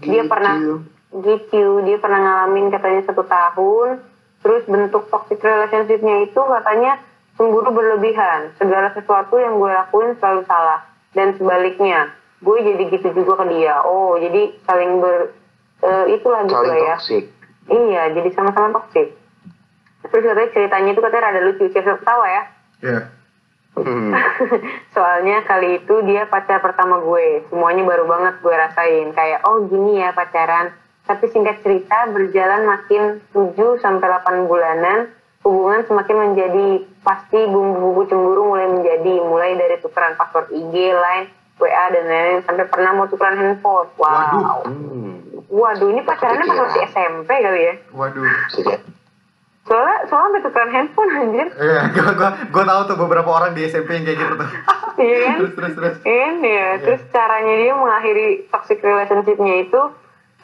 [0.00, 0.82] Dia pernah
[1.14, 4.02] gitu, dia pernah ngalamin katanya satu tahun.
[4.44, 7.00] Terus bentuk toxic relationship-nya itu katanya
[7.38, 8.52] cemburu berlebihan.
[8.60, 10.84] Segala sesuatu yang gue lakuin selalu salah.
[11.14, 12.10] Dan sebaliknya,
[12.42, 13.80] gue jadi gitu juga ke dia.
[13.86, 15.32] Oh, jadi saling ber...
[15.80, 16.96] eh, itulah gitu Saling lah ya.
[16.98, 17.24] toksik.
[17.68, 19.16] Iya, jadi sama-sama toxic.
[20.04, 21.64] Terus katanya ceritanya itu katanya rada lucu.
[21.72, 22.42] Siapa ketawa ya?
[22.84, 23.00] Iya.
[23.74, 24.14] Hmm.
[24.94, 27.42] Soalnya kali itu dia pacar pertama gue.
[27.50, 29.10] Semuanya baru banget gue rasain.
[29.16, 30.70] Kayak, oh gini ya pacaran.
[31.04, 33.52] Tapi singkat cerita, berjalan makin 7
[33.84, 35.12] sampai 8 bulanan,
[35.44, 39.20] hubungan semakin menjadi pasti bumbu-bumbu cemburu mulai menjadi.
[39.20, 41.28] Mulai dari tukeran password IG, Line,
[41.60, 42.40] WA, dan lain-lain.
[42.48, 43.88] Sampai pernah mau tukeran handphone.
[44.00, 44.64] Wow.
[44.64, 45.13] Hmm.
[45.54, 47.74] Waduh, ini pacarannya pas masih SMP kali ya?
[47.94, 48.26] Waduh.
[48.50, 48.82] Sejak
[49.64, 51.48] Soalnya, soalnya sampai tukeran handphone anjir.
[51.56, 54.50] Iya, gua gua gua tahu tuh beberapa orang di SMP yang kayak gitu tuh.
[54.94, 55.36] Iya kan?
[55.42, 55.96] terus terus terus.
[56.06, 59.80] Ini ya, terus caranya dia mengakhiri toxic relationship-nya itu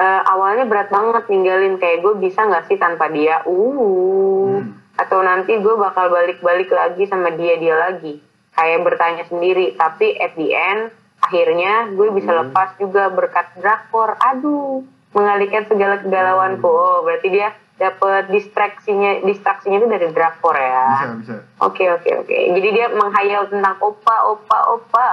[0.02, 4.58] eh, awalnya berat banget ninggalin kayak gue bisa nggak sih tanpa dia, uh,
[4.98, 8.18] atau nanti gue bakal balik-balik lagi sama dia dia lagi,
[8.58, 9.78] kayak bertanya sendiri.
[9.78, 10.90] Tapi at the end
[11.22, 14.18] akhirnya gue bisa lepas juga berkat drakor.
[14.34, 14.82] Aduh,
[15.14, 16.66] mengalihkan segala kegalauanku.
[16.66, 20.84] Oh, berarti dia dapat distraksinya, distraksinya itu dari drakor ya.
[21.00, 21.34] Bisa bisa.
[21.64, 22.36] Oke oke oke.
[22.36, 25.08] Jadi dia menghayal tentang opa opa opa.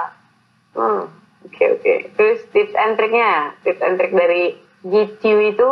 [0.75, 1.03] Hmm.
[1.47, 1.93] Oke oke.
[2.19, 5.67] Terus tips and triknya, tips and trik dari GTU itu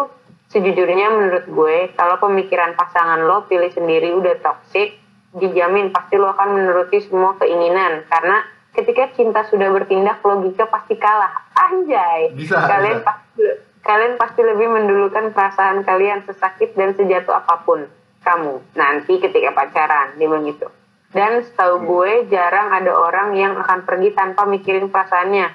[0.49, 4.95] sejujurnya menurut gue kalau pemikiran pasangan lo pilih sendiri udah toxic,
[5.36, 8.39] dijamin pasti lo akan menuruti semua keinginan karena
[8.71, 11.43] ketika cinta sudah bertindak logika pasti kalah.
[11.55, 12.32] Anjay.
[12.39, 13.07] Bisa, Kalian bisa.
[13.07, 13.43] pasti
[13.86, 17.86] kalian pasti lebih mendulukan perasaan kalian sesakit dan sejatuh apa pun
[18.26, 20.66] kamu nanti ketika pacaran dia bilang gitu.
[21.14, 25.48] Dan setahu gue jarang ada orang yang akan pergi tanpa mikirin perasaannya.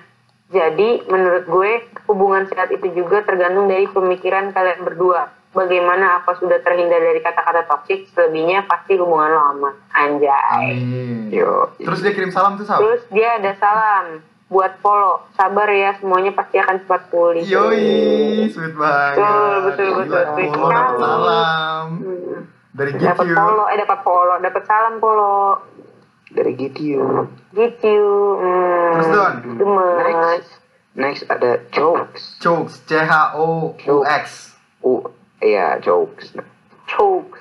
[0.51, 1.71] Jadi menurut gue
[2.09, 5.29] hubungan sehat itu juga tergantung dari pemikiran kalian berdua.
[5.51, 9.75] Bagaimana apa sudah terhindar dari kata-kata toksik selebihnya pasti hubungan lo aman.
[9.91, 10.79] Anjay.
[10.79, 11.35] Amin.
[11.35, 11.75] yo.
[11.77, 12.79] Terus dia kirim salam tuh Sal.
[12.79, 18.75] terus dia ada salam buat Polo sabar ya semuanya pasti akan cepat pulih Yoi, sweet
[18.75, 19.23] banget.
[19.23, 20.11] Betul, betul, betul.
[20.11, 21.87] Gila, Sweet Polo dapet salam.
[22.03, 22.41] Hmm.
[22.71, 23.39] Dari dapat gitu.
[23.39, 25.39] polo eh dapat polo dapat salam polo
[26.31, 26.99] Dari gitu.
[27.55, 27.97] gitu
[28.43, 28.91] hmm.
[28.99, 29.35] Terus Don,
[30.03, 30.51] Next.
[30.99, 32.43] Next ada jokes.
[32.43, 34.59] Chokes, C H O U X.
[34.83, 35.07] U
[35.39, 36.35] iya jokes.
[36.91, 37.39] chokes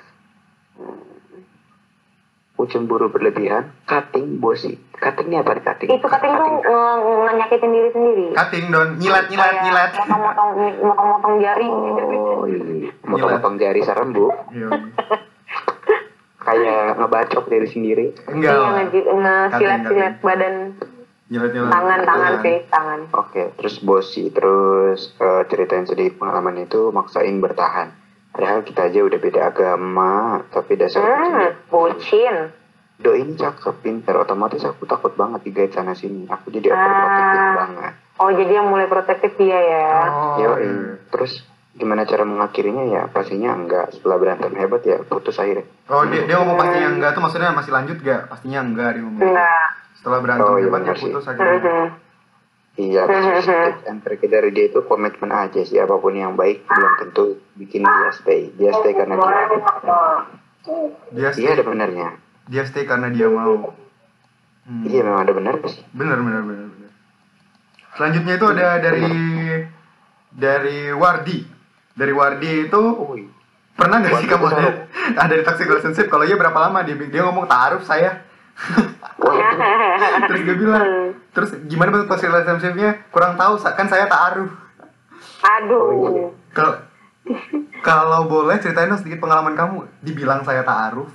[2.60, 3.72] U cemburu berlebihan.
[3.84, 4.76] Cutting bosi.
[4.93, 5.89] Cutting ini apa nih cutting?
[5.89, 6.66] itu kating tuh nge-
[6.99, 9.91] nge- nyakitin diri sendiri Cutting Don, nyilat nyilat Kayak nyilat.
[9.95, 10.49] motong-motong
[10.82, 12.91] motong-motong jari Oh iya.
[13.01, 14.28] Motong-motong jari sarem bu.
[14.51, 14.76] Yoi.
[16.41, 18.05] Kayak ngebacok diri sendiri.
[18.26, 18.51] Enggak.
[18.51, 18.84] iya
[19.14, 20.55] ngesilat-silat Cutting, badan
[21.30, 21.70] Nyilat nyilat.
[21.70, 27.93] tangan tangan sih tangan Oke, terus bosi, terus eh, ceritain sedih pengalaman itu maksain bertahan.
[28.40, 30.14] Padahal kita aja udah beda agama,
[30.48, 32.56] tapi dasar hmm bucin
[32.96, 36.24] Do ini cakep, pinter, otomatis aku takut banget digait sana sini.
[36.24, 37.56] Aku jadi overprotective Ah.
[37.58, 37.94] banget.
[38.16, 40.64] oh jadi yang mulai protektif dia ya Oh, Yoi.
[40.64, 41.04] iya.
[41.10, 43.04] Terus gimana cara mengakhirinya ya?
[43.08, 43.92] Pastinya enggak.
[43.92, 45.68] Setelah berantem hebat ya putus akhirnya.
[45.86, 48.22] Oh dia, dia ngomong pastinya enggak tuh maksudnya masih lanjut gak?
[48.26, 49.20] Pastinya enggak dia ngomong.
[49.22, 51.92] enggak Setelah berantem Oh, iya hebat ya putus akhirnya.
[52.80, 53.03] Iya,
[54.07, 55.75] trick dari dia itu komitmen aja sih.
[55.84, 57.25] Apa pun yang baik belum tentu
[57.59, 58.55] bikin dia stay.
[58.55, 59.36] Dia stay karena dia
[61.11, 62.09] Dia Iya stay, ada benernya.
[62.47, 63.75] dia stay karena dia mau.
[64.63, 64.86] Hmm.
[64.88, 65.84] Iya memang ada bener sih.
[65.91, 66.91] Bener bener bener bener.
[67.99, 69.11] Selanjutnya itu ada dari
[70.32, 71.39] dari Wardi.
[71.99, 72.82] Dari Wardi itu
[73.75, 74.67] pernah nggak sih kamu ada
[75.27, 76.07] ada di toxic relationship?
[76.07, 78.23] Kalau iya berapa lama dia dia ngomong taruh saya.
[80.22, 80.86] Terus dia bilang,
[81.32, 83.05] terus gimana bentuk toxic relationshipnya?
[83.10, 84.49] Kurang tahu, kan saya taruh.
[85.39, 86.74] aduh Kalau
[87.80, 89.88] kalau boleh ceritain dong sedikit pengalaman kamu.
[89.99, 91.07] Dibilang saya taruh.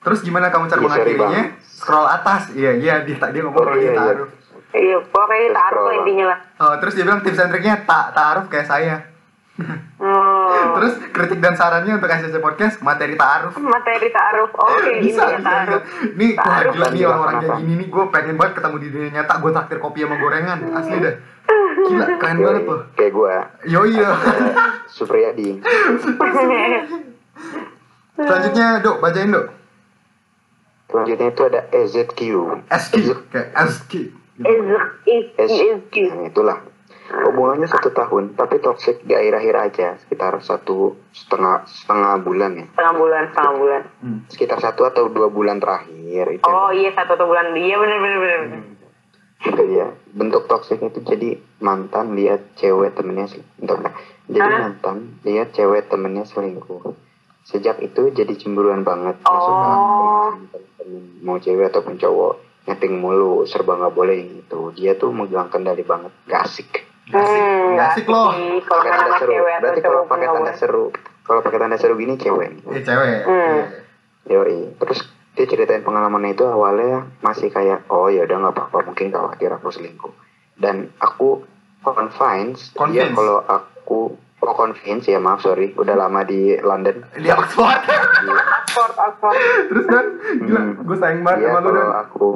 [0.00, 1.42] Terus gimana kamu cara Iya, mengakhirinya?
[1.60, 2.42] Scroll atas.
[2.52, 3.92] Iya, iya dia dia ngomong Oh, iya, iya.
[3.94, 4.28] taruh.
[4.70, 8.44] iya pokoknya taruh kalau- intinya lah Oh, terus dia bilang tips and triknya tak taruh
[8.46, 8.96] kayak saya.
[9.58, 10.19] Hmm.
[10.80, 13.52] Terus kritik dan sarannya untuk SCC Podcast materi taruh.
[13.60, 16.16] materi taruh oke bisa, ini ya bisa, taruh bisa.
[16.16, 16.72] Nih, wah Taruh.
[16.72, 19.78] gila nih orang-orang kayak gini nih, gue pengen banget ketemu di dunia nyata, gue traktir
[19.78, 21.14] kopi sama gorengan, asli dah.
[21.70, 22.70] Gila, keren banget Yoi.
[22.72, 22.80] loh.
[22.96, 23.34] Kayak gua,
[23.68, 24.10] Yo iya.
[24.88, 25.48] Supriyadi.
[28.16, 29.46] Selanjutnya, Dok, bacain Dok.
[30.88, 32.20] Selanjutnya itu ada EZQ.
[32.66, 32.94] SQ,
[33.30, 33.92] kayak SQ.
[34.40, 34.60] is
[35.04, 36.58] is S is Nah, itulah.
[37.10, 42.66] Hubungannya satu tahun tapi toxic di akhir-akhir aja sekitar satu setengah setengah bulan ya.
[42.70, 43.82] Setengah bulan setengah bulan.
[44.30, 47.50] Sekitar satu atau dua bulan terakhir itu oh iya satu atau bulan.
[47.54, 48.60] Iya bener bener bener
[49.40, 49.88] Gitu ya.
[50.12, 53.92] Bentuk toksiknya itu jadi mantan lihat cewek temennya sel- bentar, bentar.
[54.28, 54.60] jadi Hah?
[54.68, 54.96] mantan
[55.26, 56.94] lihat cewek temennya selingkuh.
[57.48, 59.18] Sejak itu jadi cemburuan banget.
[59.26, 60.30] Oh.
[60.78, 64.70] temen mau cewek ataupun cowok nyeting mulu serba nggak boleh gitu.
[64.76, 66.12] Dia tuh megang kendali banget.
[66.28, 68.30] Gak asik hmm, asik loh.
[68.62, 70.84] kalau pakai tanda seru berarti kalau pakai tanda seru
[71.22, 73.22] kalau pakai tanda seru gini cewek Eh cewek.
[73.24, 73.58] Hmm.
[74.26, 74.36] Iya.
[74.36, 74.58] Yoi.
[74.76, 75.00] Terus
[75.32, 79.70] dia ceritain pengalamannya itu awalnya masih kayak oh ya udah nggak apa-apa mungkin khawatir aku
[79.70, 80.12] selingkuh
[80.56, 81.46] dan aku
[81.80, 83.14] convince, dia Convince?
[83.14, 84.00] kalau aku
[84.38, 87.80] oh convince ya maaf sorry udah lama di London Di Oxford.
[87.80, 89.36] Oxford Oxford
[89.66, 90.06] Terus kan,
[90.40, 90.72] gila, Hmm.
[90.78, 91.96] gue sayang banget dia sama lu kalau dan.
[91.96, 92.28] aku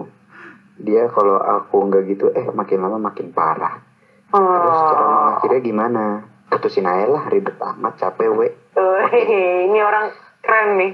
[0.75, 3.84] dia kalau aku nggak gitu eh makin lama makin parah
[4.35, 5.11] terus cara oh.
[5.15, 6.05] mengakhirnya gimana?
[6.51, 8.49] Putusin aja lah ribet amat capek we.
[8.75, 10.11] Tuh, hehe, ini orang
[10.43, 10.93] keren nih.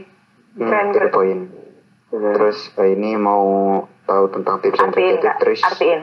[0.57, 1.13] Hmm, keren the keren.
[1.13, 1.43] point.
[2.11, 3.45] Terus eh, ini mau
[4.05, 6.01] tahu tentang tips and artiin trick terus artiin.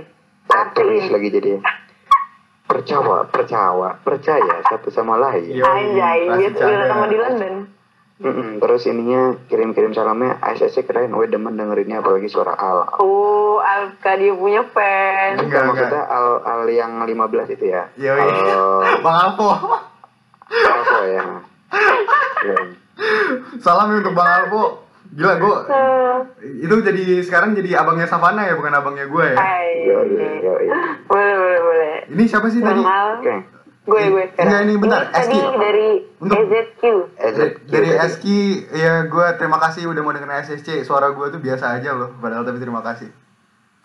[0.48, 1.04] Artiin.
[1.12, 1.52] Lagi jadi.
[2.68, 5.64] Percaya percaya percaya satu sama lain.
[5.64, 6.88] Anjay, masih dia bilang cadar.
[6.92, 7.56] sama di London.
[8.18, 12.90] Mm-mm, terus ininya kirim-kirim salamnya ASS keren gue demen dengerinnya apalagi suara Al.
[12.98, 15.38] Oh, Alka dia punya fans.
[15.46, 17.14] Enggak, maksudnya Al Al yang 15
[17.52, 18.18] itu ya Yoi.
[18.18, 18.34] Al
[19.06, 19.50] Bang Alpo.
[20.48, 21.24] Alpo ya
[22.48, 22.58] Ya.
[23.60, 24.84] Salam ya untuk Bang Alpo.
[25.08, 25.58] Gila gue
[26.60, 29.38] itu jadi sekarang jadi abangnya Savana ya bukan abangnya gue ya.
[29.88, 30.68] Yoi, yoi.
[31.06, 31.94] Boleh, boleh, boleh.
[32.10, 32.84] Ini siapa sih tadi?
[32.84, 33.36] Oke
[33.88, 34.52] Gue, gue sekarang.
[34.52, 35.48] Enggak, ini bentar, tadi SQ.
[35.56, 35.90] dari
[36.20, 36.82] Untuk- EZQ.
[37.16, 37.90] Dari, EZQ dari.
[37.98, 38.40] Eski
[38.70, 42.44] ya gue terima kasih udah mau dengerin SSC suara gue tuh biasa aja loh padahal
[42.44, 43.08] tapi terima kasih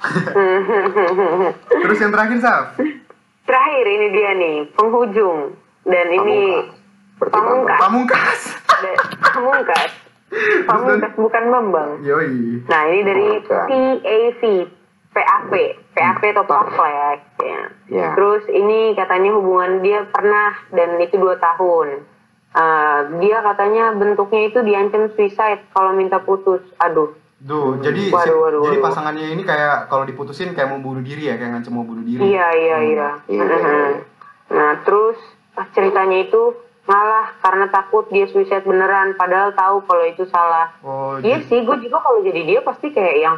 [1.82, 2.78] terus yang terakhir Saf
[3.42, 5.58] Terakhir ini dia nih, penghujung.
[5.82, 6.38] Dan ini
[7.18, 7.78] Pamungkas.
[7.78, 7.78] Pamungkas.
[7.82, 8.40] Pamungkas
[9.34, 9.92] Pamungkas.
[10.68, 11.90] Pamungkas bukan Bambang.
[12.02, 13.26] yoi Nah, ini dari.
[13.46, 14.42] PAV.
[15.12, 15.52] PAP.
[15.92, 16.92] PAP atau PAV lah
[17.44, 17.60] ya.
[17.92, 18.08] Ya.
[18.16, 22.08] Terus ini katanya hubungan dia pernah dan itu dua tahun.
[22.52, 26.64] Eh, dia katanya bentuknya itu diancam suicide kalau minta putus.
[26.80, 27.12] Aduh.
[27.42, 28.86] Duh, jadi si- Waduh, waduh, jadi waduh.
[28.86, 32.22] pasangannya ini kayak kalau diputusin kayak mau bunuh diri ya, kayak ngancam mau bunuh diri.
[32.22, 33.08] Iya, iya, iya.
[33.26, 33.58] Iya, Mhm.
[33.58, 33.98] iya.
[34.48, 35.18] Nah, terus
[35.50, 40.70] pas ceritanya itu ngalah karena takut dia suicide beneran padahal tahu kalau itu salah.
[40.80, 43.36] Oh, Iya sih, gue juga kalau jadi dia pasti kayak yang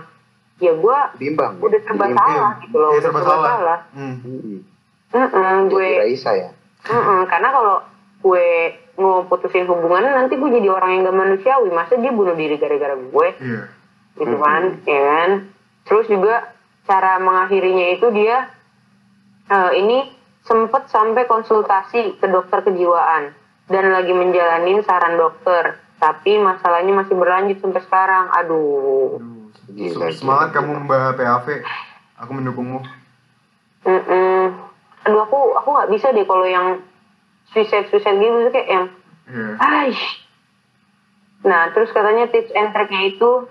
[0.57, 2.29] ya gue bimbang udah serba Bimbang.
[2.31, 3.49] salah gitu loh, Iya, udah serba serba salah.
[3.51, 3.79] salah.
[3.91, 4.15] Hmm.
[5.11, 6.51] Mm-mm, gue Raisa ya
[6.85, 7.77] Mm-mm, karena kalau
[8.21, 8.47] gue
[8.97, 12.95] mau putusin hubungan nanti gue jadi orang yang gak manusiawi masa dia bunuh diri gara-gara
[12.95, 13.63] gue Iya.
[14.15, 15.31] Gitu kan ya kan
[15.85, 16.55] terus juga
[16.87, 18.51] cara mengakhirinya itu dia
[19.51, 20.09] eh, ini
[20.45, 23.33] sempet sampai konsultasi ke dokter kejiwaan
[23.73, 29.19] dan lagi menjalanin saran dokter tapi masalahnya masih berlanjut sampai sekarang aduh
[29.65, 30.73] Aduh, Gila, semangat gila, kamu.
[30.87, 31.47] Mbak PAV.
[32.21, 32.79] Aku mendukungmu.
[33.85, 34.45] Mm-mm.
[35.05, 36.81] aduh aku aku nggak bisa deh kalau yang
[37.53, 38.87] suicide suicide gitu kayak yang.
[39.61, 40.25] Aish.
[41.45, 43.45] Nah, terus katanya tips and triknya itu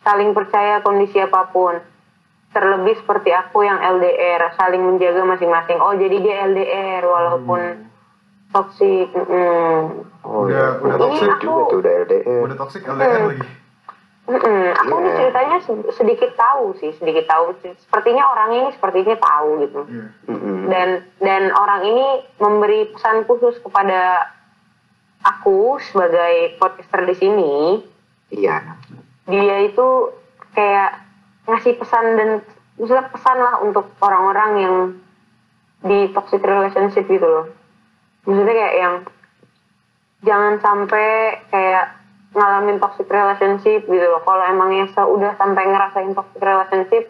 [0.00, 1.76] saling percaya kondisi apa pun.
[2.50, 5.78] Terlebih seperti aku yang LDR, saling menjaga masing-masing.
[5.78, 7.86] Oh, jadi dia LDR walaupun
[8.50, 9.06] toxic.
[9.12, 10.02] Mm.
[10.20, 13.48] oh Udah- ya udah Ini toxic juga tuh udah LDR Udah toxic LDR lagi.
[14.26, 14.62] Mm-mm.
[14.76, 15.16] Aku nih Iya.
[15.16, 17.50] ceritanya se- sedikit tahu sih, sedikit tahu.
[17.76, 19.80] Sepertinya orang ini sepertinya tahu gitu.
[19.86, 20.06] Iya.
[20.26, 20.58] Mm-mm.
[20.66, 20.88] dan
[21.18, 24.26] dan orang ini memberi pesan khusus kepada
[25.20, 27.52] aku sebagai podcaster di sini
[28.30, 28.78] iya
[29.28, 30.14] dia itu
[30.54, 31.02] kayak
[31.48, 32.30] ngasih pesan dan
[32.78, 34.76] maksudnya pesan lah untuk orang-orang yang
[35.84, 37.46] di toxic relationship gitu loh.
[38.28, 38.94] Maksudnya kayak yang
[40.20, 41.96] jangan sampai kayak
[42.36, 44.20] ngalamin toxic relationship gitu loh.
[44.22, 47.04] Kalau emangnya udah sampai ngerasain toxic relationship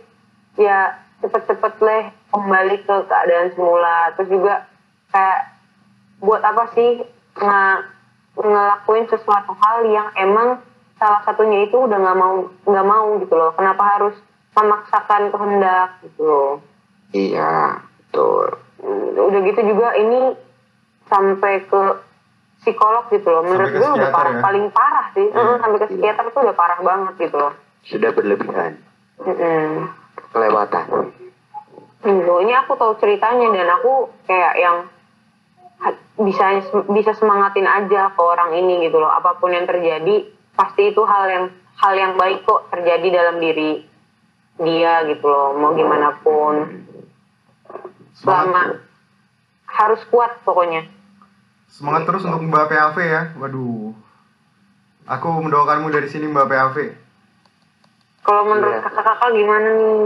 [0.56, 4.14] ya cepet-cepet leh kembali ke keadaan semula.
[4.16, 4.54] Terus juga
[5.10, 5.40] kayak
[6.22, 7.04] buat apa sih
[7.36, 7.84] nge-
[8.38, 10.62] ngelakuin sesuatu hal yang emang
[11.00, 14.14] salah satunya itu udah nggak mau nggak mau gitu loh kenapa harus
[14.52, 16.52] memaksakan kehendak gitu loh
[17.10, 20.32] iya betul Hmm, udah gitu juga ini
[21.04, 21.82] sampai ke
[22.58, 24.40] psikolog gitu loh menurut gue udah parah ya?
[24.40, 25.36] paling parah sih Iya.
[25.36, 25.88] Mm, sampai ke Iya.
[25.90, 28.80] psikiater tuh udah parah banget gitu loh sudah berlebihan
[29.18, 29.88] Mm-mm.
[30.30, 30.86] kelewatan
[32.00, 32.32] Gitu.
[32.40, 34.88] Ini aku tahu ceritanya dan aku kayak yang
[36.16, 39.08] bisa bisa semangatin aja ke orang ini gitu loh.
[39.10, 41.44] Apa pun yang terjadi pasti itu hal yang
[41.74, 43.84] hal yang baik kok terjadi dalam diri
[44.56, 45.54] dia gitu loh.
[45.54, 46.84] Mau gimana pun
[48.14, 48.76] selama
[49.66, 50.84] harus kuat pokoknya
[51.66, 53.22] Semangat terus untuk Mbak PAV ya.
[53.36, 53.94] Waduh.
[55.08, 56.76] Aku mendoakanmu dari sini Mbak PAV.
[58.20, 58.84] kalau menurut Iya.
[58.84, 60.02] kakak-kakak gimana nih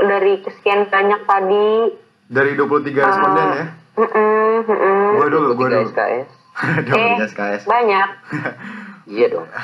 [0.00, 1.68] dari kesekian banyak tadi
[2.26, 3.66] Dari 23 responden ya.
[3.94, 5.00] mm-mm, mm-mm.
[5.14, 5.86] Gue dulu, gue dulu.
[5.86, 6.28] SKS
[6.84, 7.62] 23 SKS.
[7.64, 8.08] banyak
[9.08, 9.48] iya dong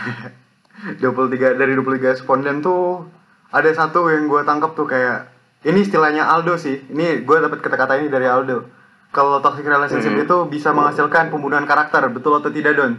[0.98, 3.06] 23 dari 23 responden tuh
[3.48, 5.30] ada satu yang gue tangkap tuh kayak
[5.62, 6.76] ini istilahnya Aldo sih.
[6.84, 8.68] Ini gue dapat kata-kata ini dari Aldo.
[9.08, 10.20] Kalau toxic relationship Hmm.
[10.20, 12.94] itu bisa menghasilkan pembunuhan karakter, betul atau tidak Don?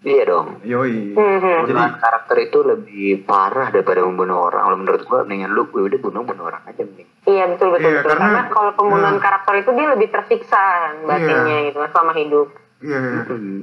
[0.00, 1.12] iya dong Yoi.
[1.12, 1.16] Mhm.
[1.16, 4.62] Jadi Pembunuhan karakter itu lebih parah daripada membunuh orang.
[4.62, 7.08] Kalau menurut gua mendingan lu ya udah bunuh bunuh orang aja mending.
[7.24, 8.10] Iya betul betul Iya, betul.
[8.10, 9.20] karena- Karena, kalau pembunuhan Nah.
[9.20, 10.62] karakter itu dia lebih tersiksa
[11.02, 11.66] batinnya Iya.
[11.66, 12.48] gitu selama hidup.
[12.80, 13.00] iya.
[13.26, 13.60] Hmm.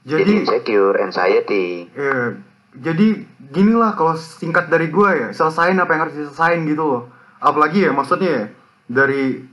[0.00, 1.84] Jadi, Jadi insecure, anxiety.
[1.92, 2.40] Iya,
[2.80, 3.06] jadi
[3.50, 7.02] gini lah kalau singkat dari gue ya, selesain apa yang harus diselesain gitu loh.
[7.36, 8.44] Apalagi ya maksudnya ya,
[8.88, 9.44] dari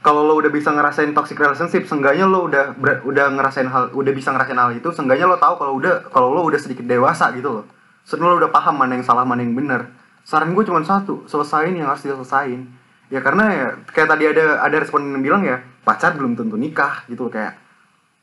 [0.00, 4.12] kalau lo udah bisa ngerasain toxic relationship, seenggaknya lo udah ber- udah ngerasain hal, udah
[4.14, 7.60] bisa ngerasain hal itu, seenggaknya lo tahu kalau udah kalau lo udah sedikit dewasa gitu
[7.60, 7.64] loh.
[8.06, 9.90] Seenggaknya lo udah paham mana yang salah, mana yang benar.
[10.22, 12.64] Saran gue cuma satu, selesain yang harus diselesain.
[13.12, 17.02] Ya karena ya kayak tadi ada ada responden yang bilang ya, pacar belum tentu nikah
[17.10, 17.65] gitu loh kayak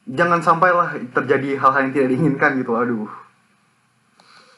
[0.06, 3.10] jangan sampailah terjadi hal-hal yang tidak diinginkan gitu aduh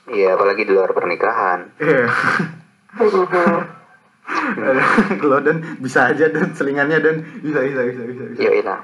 [0.05, 1.65] Iya, apalagi di luar pernikahan.
[1.81, 2.05] Iya.
[5.21, 8.23] Kalau dan bisa aja dan selingannya dan bisa bisa bisa bisa.
[8.29, 8.41] bisa.
[8.41, 8.75] Iya, iya.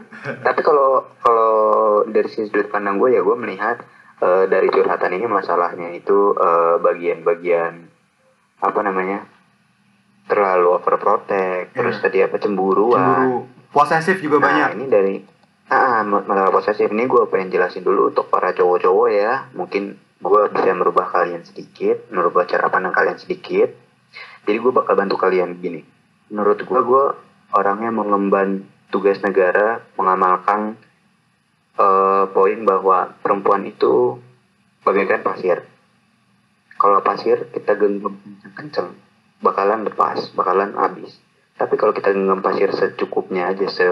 [0.42, 1.54] Tapi kalau kalau
[2.06, 3.82] dari sisi sudut pandang gue ya gue melihat
[4.18, 7.86] eh, dari curhatan ini masalahnya itu eh, bagian-bagian
[8.62, 9.26] apa namanya
[10.26, 12.04] terlalu overprotect, terus Iya.
[12.06, 12.98] tadi apa cemburuan.
[12.98, 13.38] Cemburu,
[13.70, 14.70] posesif juga Nah, banyak.
[14.74, 15.16] ini dari
[15.72, 19.48] ah ma- masalah posesif ini gue pengen jelasin dulu untuk para cowok-cowok ya.
[19.56, 23.72] Mungkin gue bisa merubah kalian sedikit, merubah cara pandang kalian sedikit.
[24.44, 25.82] Jadi gue bakal bantu kalian begini.
[26.28, 27.06] Menurut gue, gue
[27.56, 30.76] orangnya mengemban tugas negara mengamalkan
[31.80, 34.20] eh, poin bahwa perempuan itu
[34.84, 35.64] bagaikan pasir.
[36.76, 38.18] Kalau pasir kita genggam
[38.58, 38.98] kenceng,
[39.40, 41.16] bakalan lepas, bakalan habis.
[41.56, 43.88] Tapi kalau kita genggam pasir secukupnya aja, se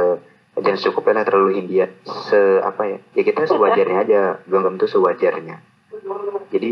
[0.57, 2.97] jangan secukupnya lah terlalu India, se apa ya?
[3.13, 5.61] Ya kita sewajarnya aja, genggam tuh sewajarnya.
[6.49, 6.71] Jadi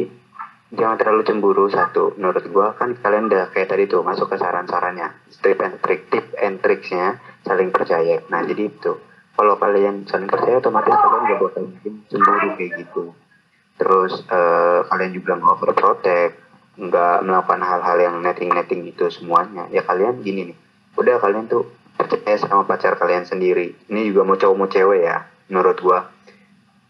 [0.73, 2.17] jangan terlalu cemburu satu.
[2.17, 6.25] Menurut gua kan kalian udah kayak tadi tuh masuk ke saran-sarannya, tip and trick, tip
[6.41, 8.19] and tricksnya saling percaya.
[8.27, 8.97] Nah jadi itu.
[9.37, 13.03] Kalau kalian saling percaya otomatis kalian gak bakal mungkin cemburu kayak gitu.
[13.77, 16.33] Terus eh, kalian juga nggak overprotect,
[16.81, 19.69] nggak melakukan hal-hal yang netting-netting gitu semuanya.
[19.69, 20.57] Ya kalian gini nih,
[20.97, 23.73] udah kalian tuh percaya sama pacar kalian sendiri.
[23.87, 25.17] Ini juga mau cowok mau cewek ya,
[25.47, 25.99] menurut gua.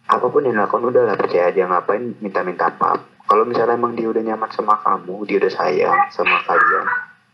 [0.05, 2.99] Apa pun yang dilakukan udah lah percaya aja ngapain minta-minta pap.
[3.23, 6.85] Kalau misalnya emang dia udah nyaman sama kamu, dia udah sayang sama kalian,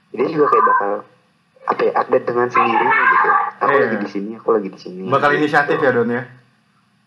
[0.09, 0.91] dia juga kayak bakal
[1.63, 3.29] apa ya update dengan sendirinya gitu.
[3.61, 3.79] Aku Iya.
[3.79, 5.01] lagi di sini, aku lagi di sini.
[5.05, 5.39] Bakal Gitu.
[5.39, 6.23] inisiatif ya Don ya.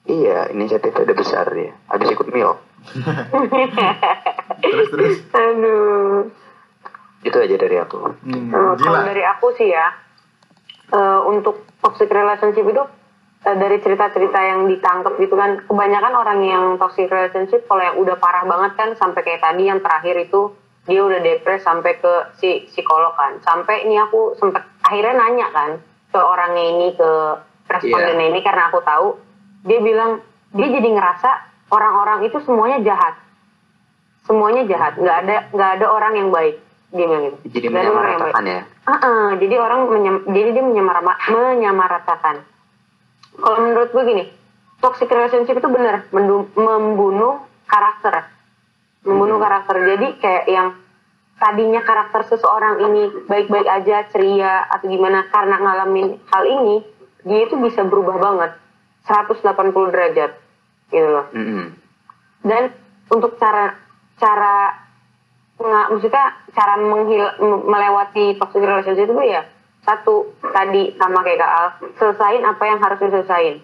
[0.06, 1.74] Iya, inisiatifnya udah besar dia.
[1.88, 2.54] Habis ikut mil.
[4.62, 5.14] Terus terus.
[5.32, 6.30] Aduh.
[7.20, 7.98] Itu aja dari aku.
[8.22, 9.90] Hmm, kalau dari aku sih ya,
[10.92, 12.82] eh, untuk toxic relationship itu
[13.46, 18.16] eh, dari cerita-cerita yang ditangkap gitu kan, kebanyakan orang yang toxic relationship kalau yang udah
[18.18, 20.52] parah banget kan sampai kayak tadi yang terakhir itu
[20.86, 25.70] dia udah depres sampai ke si psikolog kan, sampai ini aku sempet akhirnya nanya kan
[26.14, 27.10] ke orangnya ini ke
[27.66, 29.18] respondennya ini karena aku tahu
[29.66, 30.22] dia bilang
[30.54, 31.30] dia jadi ngerasa
[31.74, 33.18] orang-orang itu semuanya jahat,
[34.22, 36.62] semuanya jahat, nggak ada nggak ada orang yang baik
[37.04, 37.38] bilang gitu.
[37.52, 38.60] Jadi menyamaratakan ya.
[38.64, 42.36] Heeh, jadi orang menyam, jadi dia menyamarama- menyamaratakan.
[43.36, 44.24] Kalau menurut gue gini,
[44.80, 46.08] toxic relationship itu benar
[46.56, 48.24] membunuh karakter,
[49.04, 49.76] membunuh karakter.
[49.76, 50.68] Jadi kayak yang
[51.36, 56.80] tadinya karakter seseorang ini baik-baik aja, ceria atau gimana karena ngalamin hal ini,
[57.22, 58.56] dia itu bisa berubah banget,
[59.04, 59.44] 180
[59.92, 60.32] derajat,
[60.88, 61.74] gitu loh Mm-mm.
[62.40, 62.70] dan
[63.06, 63.74] untuk cara
[64.16, 64.85] cara
[65.56, 67.26] nggak maksudnya cara menghil
[67.64, 69.42] melewati toxic relationship itu ya
[69.82, 73.54] satu tadi sama kayak Kak Al selesain apa yang harus diselesain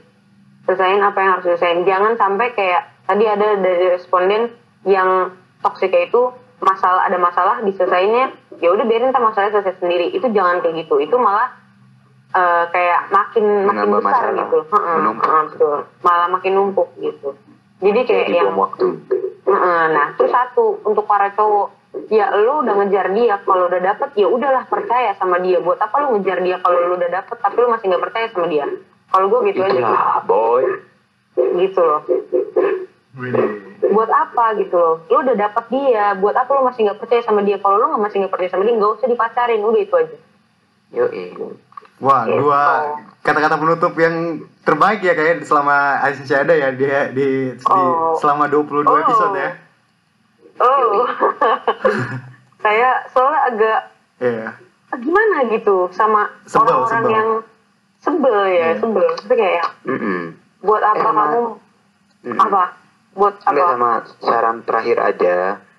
[0.65, 4.49] selesain apa yang harus diselesain jangan sampai kayak tadi ada dari responden
[4.85, 6.33] yang toksiknya itu
[6.63, 10.97] masalah ada masalah diselesainnya ya udah biarin ntar masalahnya selesai sendiri itu jangan kayak gitu
[10.97, 11.51] itu malah
[12.31, 14.39] eh, kayak makin makin Menambah besar masalah.
[14.39, 15.31] gitu Menumpuk.
[15.51, 15.77] betul.
[16.01, 17.35] malah makin numpuk gitu
[17.83, 18.95] jadi kayak yang waktu.
[19.43, 24.11] Heeh, Nah, terus satu untuk para cowok, ya lu udah ngejar dia, kalau udah dapet
[24.15, 25.59] ya udahlah percaya sama dia.
[25.59, 28.47] Buat apa lu ngejar dia kalau lu udah dapet tapi lu masih nggak percaya sama
[28.47, 28.67] dia?
[29.09, 30.65] Kalau gue gitu aja, Itulah boy.
[31.37, 32.01] gitu loh.
[33.13, 33.49] Widih.
[33.83, 35.05] Buat apa gitu loh?
[35.07, 37.57] Lu udah dapet dia, buat apa lu masih nggak percaya sama dia?
[37.57, 40.17] Kalau lu nggak masih nggak percaya sama dia, nggak usah dipacarin, udah itu aja.
[40.93, 41.25] Yoi.
[42.01, 42.35] Wah, Gitu.
[42.37, 42.63] dua
[43.23, 44.17] kata-kata penutup yang
[44.61, 48.19] terbaik ya kayak selama Aisyah ada ya dia di, di Oh.
[48.19, 48.99] selama 22 Oh.
[48.99, 49.51] episode ya.
[50.59, 51.07] Oh,
[52.59, 53.79] saya soalnya agak
[54.19, 54.49] Iya.
[54.89, 57.29] ah, gimana gitu sama orang-orang yang
[57.99, 58.79] sebel ya, Iya.
[58.79, 59.07] sebel.
[59.17, 60.21] Tapi kayak Mm-mm.
[60.61, 61.41] buat apa Eh, kamu
[62.25, 62.39] Mm-mm.
[62.39, 62.63] apa?
[63.13, 63.73] Buat Enggak apa?
[63.73, 65.37] sama saran terakhir aja.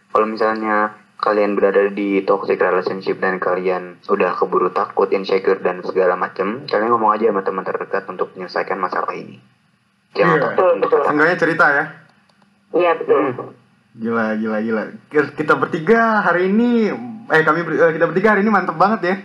[0.10, 6.14] Kalau misalnya kalian berada di toxic relationship dan kalian udah keburu takut, insecure dan segala
[6.14, 9.40] macem, kalian ngomong aja sama teman terdekat untuk menyelesaikan masalah ini.
[10.14, 10.44] Jangan Iya.
[10.44, 11.00] takut Betul, betul.
[11.08, 11.86] Seenggaknya cerita ya.
[12.74, 13.18] Iya betul.
[13.24, 13.63] Hmm.
[13.94, 14.84] Gila, gila, gila.
[15.10, 16.90] Kita bertiga hari ini,
[17.30, 19.16] eh kami ber- eh, kita bertiga hari ini mantep banget ya.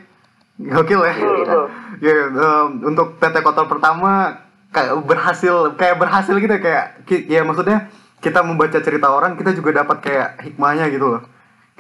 [0.58, 1.14] Gokil ya.
[1.14, 1.64] Betul, betul.
[2.04, 7.00] Ya, em, untuk PT Kotor pertama kayak berhasil, kayak berhasil gitu kayak
[7.30, 7.88] ya maksudnya
[8.20, 11.22] kita membaca cerita orang kita juga dapat kayak hikmahnya gitu loh.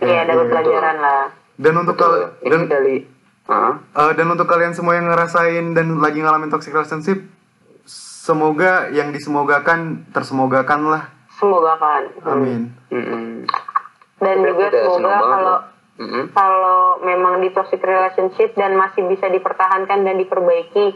[0.00, 0.50] Iya, dapat iya.
[0.54, 1.22] pelajaran lah.
[1.58, 2.08] Dan untuk Betul.
[2.08, 2.96] kal- Ini dan dari
[3.50, 7.18] eh, dan untuk kalian semua yang ngerasain dan lagi ngalamin toxic relationship,
[7.84, 11.04] semoga yang disemogakan tersemogakan lah.
[11.38, 12.02] Semoga kan.
[12.26, 12.74] Amin.
[12.90, 13.46] Mm-mm.
[14.18, 15.58] Dan Tapi juga semoga kalau.
[15.96, 16.30] Mm-mm.
[16.30, 20.94] kalau memang di toxic relationship dan masih bisa dipertahankan dan diperbaiki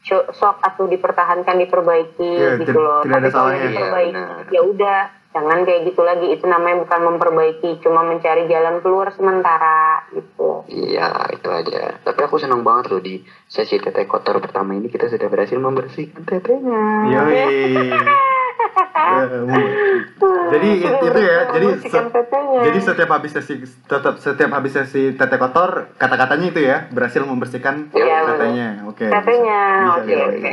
[0.00, 3.64] so- sok atau dipertahankan diperbaiki Iya, gitu loh tidak ada tapi kalau salahnya.
[3.66, 4.98] diperbaiki Iya, ya udah
[5.30, 11.08] jangan kayak gitu lagi itu namanya bukan memperbaiki cuma mencari jalan keluar sementara gitu Iya,
[11.32, 11.96] itu aja.
[11.98, 13.16] Tapi aku senang banget loh di
[13.46, 16.84] sesi tete kotor pertama ini kita sudah berhasil membersihkan tetenya.
[17.08, 17.44] Yoi.
[18.68, 19.24] Ya,
[20.52, 22.60] jadi it- itu ya, jadi se- tetenya.
[22.62, 27.88] jadi setiap habis sesi tetap setiap habis sesi tete kotor kata-katanya itu ya berhasil membersihkan
[27.90, 28.30] Iya, betul.
[28.34, 28.68] tetenya.
[28.84, 29.06] Oke.
[29.06, 29.96] Tetenya, bisa.
[29.96, 30.50] oke, oke.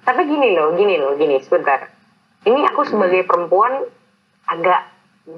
[0.00, 1.90] Tapi gini loh, gini loh, gini sebentar.
[2.40, 3.84] Ini aku sebagai perempuan
[4.46, 4.80] agak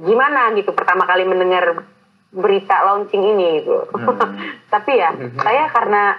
[0.01, 1.83] gimana gitu pertama kali mendengar
[2.31, 3.85] berita launching ini gitu.
[3.91, 4.39] Hmm.
[4.73, 6.17] Tapi ya, saya karena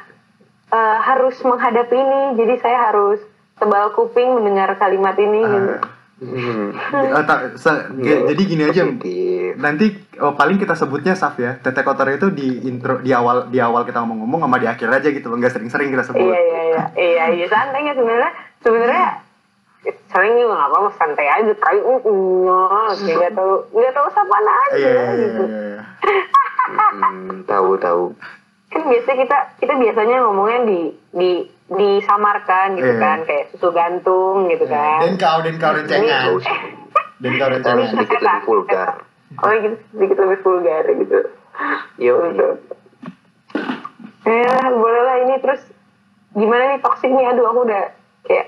[0.69, 3.21] eh, harus menghadapi ini, jadi saya harus
[3.55, 5.41] tebal kuping mendengar kalimat ini.
[5.41, 5.71] gitu.
[5.73, 6.71] Ah, Hmm.
[6.93, 8.81] eh, tak- se- Iya, jadi gini aja.
[8.85, 9.53] positif.
[9.55, 9.85] Nanti
[10.17, 11.57] oh, paling kita sebutnya Saf ya.
[11.57, 15.09] Tete kotor itu di intro di awal di awal kita ngomong-ngomong sama di akhir aja
[15.09, 15.35] gitu loh.
[15.35, 16.23] Nggak sering-sering kita sebut.
[16.23, 19.07] Iya iya iya iya iya santai ya sebenarnya sebenarnya
[20.07, 24.45] sering juga nggak apa-apa santai aja tapi uh, uh, kayak nggak tahu nggak tahu sapaan
[24.47, 25.81] aja Iya, iya, iya, gitu iya, iya.
[26.95, 28.03] Hmm, tahu tahu.
[28.69, 30.79] kan biasanya kita kita biasanya ngomongnya di
[31.11, 31.29] di
[31.73, 32.99] disamarkan gitu Iya.
[32.99, 36.37] kan kayak susu gantung gitu kan Den kau, den kau rencengan.
[37.21, 37.87] Den kau rencengan.
[37.89, 38.89] sedikit lebih vulgar.
[39.35, 41.19] oh gitu sedikit lebih vulgar gitu
[41.97, 42.15] Yo.
[42.27, 42.47] gitu
[44.23, 45.61] ya boleh lah ini terus
[46.31, 47.83] gimana nih toxic nih aduh aku udah
[48.23, 48.47] kayak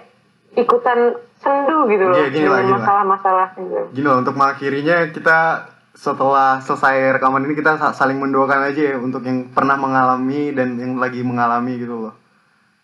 [0.53, 0.99] ikutan
[1.35, 5.39] sendu gitu loh Iya, gini lah, gini masalah-masalah gitu Gini loh, untuk mengakhirinya kita
[5.93, 10.75] setelah selesai rekaman ini kita sa- saling mendoakan aja ya untuk yang pernah mengalami dan
[10.75, 12.13] yang lagi mengalami gitu loh.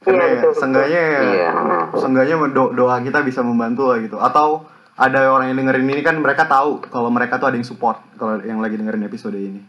[0.02, 0.60] Karena Iya, ya, betul, betul.
[0.60, 1.50] seenggaknya ya, Iya.
[1.94, 4.18] seenggaknya do- doa kita bisa membantu lah gitu.
[4.18, 8.02] Atau ada orang yang dengerin ini kan mereka tahu kalau mereka tuh ada yang support
[8.16, 9.62] kalau yang lagi dengerin episode ini.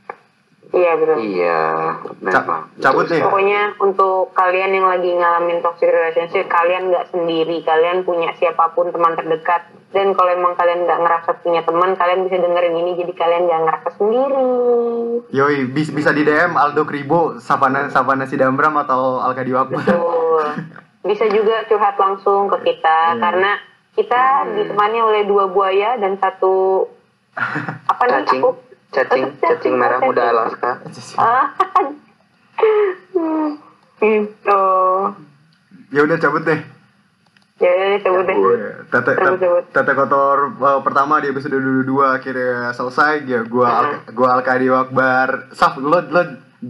[0.73, 1.61] iya betul Iya,
[2.25, 2.65] Ca- memang.
[2.81, 3.21] cabut nih.
[3.21, 8.89] Pokoknya untuk kalian yang lagi ngalamin toxic relationship, kalian nggak sendiri, kalian punya siapa pun
[8.89, 9.69] teman terdekat.
[9.93, 13.63] Dan kalau emang kalian nggak ngerasa punya teman, kalian bisa dengerin ini, jadi kalian nggak
[13.63, 14.49] ngerasa sendiri.
[15.31, 19.85] Yoi, bis- bisa di DM Aldo Kribo, Savana Savana Sidambram atau Alkadi Wakbar.
[20.45, 20.55] Betul.
[21.03, 23.19] Bisa juga curhat langsung ke kita, Iya.
[23.19, 23.51] karena
[23.93, 24.23] kita
[24.53, 26.87] ditemani oleh dua buaya dan satu
[27.91, 28.51] apa nih Cacing, aku
[28.89, 30.09] cacing, cacing merah cacing.
[30.09, 30.71] muda Alaska.
[31.19, 31.47] Ah,
[33.99, 34.65] gitu.
[35.91, 36.61] ya udah cabut deh.
[37.57, 38.37] Ya udah cabut deh.
[38.85, 39.65] Tete, Cabut, tete, cabut.
[39.71, 44.69] tete kotor uh, pertama di episode dua dua akhirnya selesai ya gua Al- gua Alkadi
[44.69, 46.23] Wakbar Saf lo lo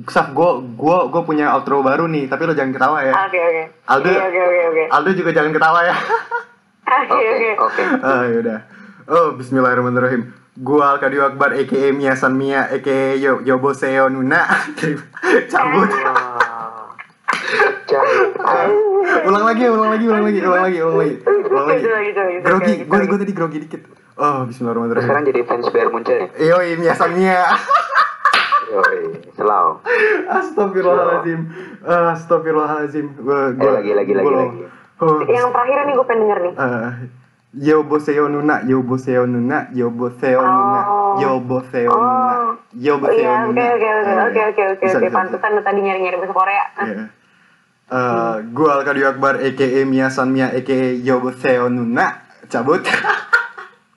[0.08, 3.62] Saf gua gua gua punya outro baru nih tapi lo jangan ketawa ya Oke oke.
[3.86, 4.84] Aldo Iya, Oke oke oke.
[4.88, 5.96] Aldo juga jangan ketawa ya
[6.92, 7.50] Oke Oke, oke.
[7.60, 7.82] oke.
[8.00, 8.58] ah yaudah
[9.06, 10.22] oh Bismillahirrahmanirrahim
[10.58, 14.48] gua Alkadi Wakbar aka Mia San Mia aka Yo Yobo Seo Nuna
[15.52, 15.88] cabut
[19.22, 21.84] ulang lagi ulang lagi ulang lagi ulang lagi ulang lagi ulang lagi
[22.40, 23.08] grogi gua gitu.
[23.08, 23.80] gua tadi grogi dikit
[24.16, 26.26] oh Bismillahirrahmanirrahim Sekarang jadi fans Bear Muncul ya?
[26.50, 27.44] Yoi, Mia San Mia
[29.32, 29.72] selalu.
[30.28, 31.40] Astagfirullahaladzim
[31.84, 34.60] Astagfirullahaladzim Gua, Eh, lagi, lagi, lagi, lagi.
[34.98, 36.54] Oh, Yang terakhir nih gue pengen denger nih.
[36.54, 36.90] eh,
[37.52, 41.20] Yobo seo nuna, yobo seo nuna, yobo seo nuna, Oh.
[41.60, 42.50] nuna, Oh.
[42.80, 43.60] yobo Oh seo iya, nuna.
[43.60, 45.04] oke oke oke Eh, oke oke oke oke.
[45.04, 46.64] bisa, Pantesan tadi nyari-nyari bahasa Korea.
[46.72, 46.86] bisa.
[46.88, 47.04] Iya.
[47.92, 52.80] Eh, Gua Alkadi Akbar, aka Mia San Mia, aka Yobo seo nuna, cabut.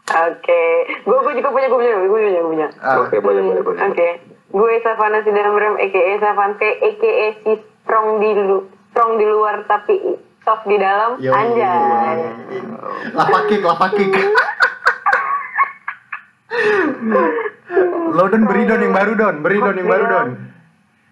[0.05, 0.61] Oke,
[1.01, 2.67] gue gue juga punya gue punya gue punya gue punya.
[2.77, 3.79] Ah, Oke, boleh, boleh, boleh.
[3.83, 4.07] Oke,
[4.51, 9.97] gue Savana Sidamram, aka Savante, aka si strong di lu, strong di luar tapi
[10.45, 11.17] soft di dalam.
[11.17, 11.33] Yoi.
[11.33, 12.19] Anjay.
[13.17, 14.13] Lapa kick, lapa kick.
[18.15, 20.29] Lo Don beri Don yang baru Don, beri Don yang baru Don.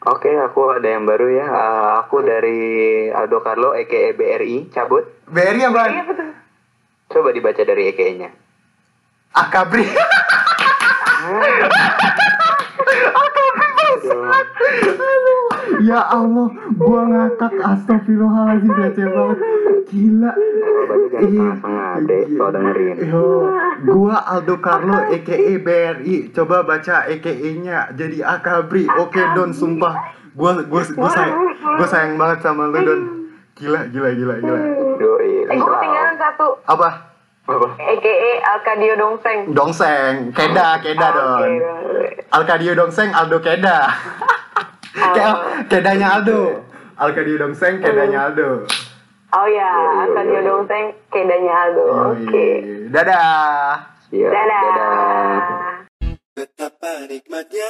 [0.04, 1.48] Oke, aku ada yang baru ya.
[1.48, 2.60] Eh, aku dari
[3.08, 5.08] Aldo Carlo, aka BRI, cabut.
[5.32, 5.84] BRI apa?
[5.88, 6.30] Iya betul.
[7.08, 8.30] Coba dibaca dari EKE-nya.
[9.32, 9.88] Akabri.
[15.84, 16.48] ya Allah,
[16.80, 19.39] gua ngakak astagfirullahaladzim receh banget.
[19.94, 20.32] Gila.
[22.34, 22.96] Kalau dengerin.
[23.04, 23.26] Yo,
[23.86, 26.34] gua Aldo Carlo EKE BRI.
[26.34, 28.88] Coba baca EKE-nya jadi Akabri.
[29.00, 30.16] Oke Don, sumpah.
[30.34, 31.38] Gua gua gua sayang,
[31.78, 33.02] gua sayang banget sama lu Don.
[33.54, 34.60] Gila, gila, gila, gila.
[34.98, 36.58] Doi, Eh, gue ketinggalan satu.
[36.66, 37.12] Apa?
[37.44, 39.52] EKE Alkadio Dongseng.
[39.52, 41.52] Dongseng, Keda, Keda Don.
[42.32, 43.91] Alkadio Dongseng, Aldo Keda.
[45.16, 46.64] Kayak kedanya Aldo.
[46.96, 48.64] Alkadio Dongseng, kedanya Aldo.
[49.36, 49.72] Oh ya,
[50.08, 52.16] Alkadio Dongseng, kedanya Aldo.
[52.16, 52.48] Oke.
[52.88, 53.91] Dadah.
[54.14, 54.62] Iya, Dadah.
[54.64, 55.84] dadah.
[56.34, 57.70] Betapa nikmatnya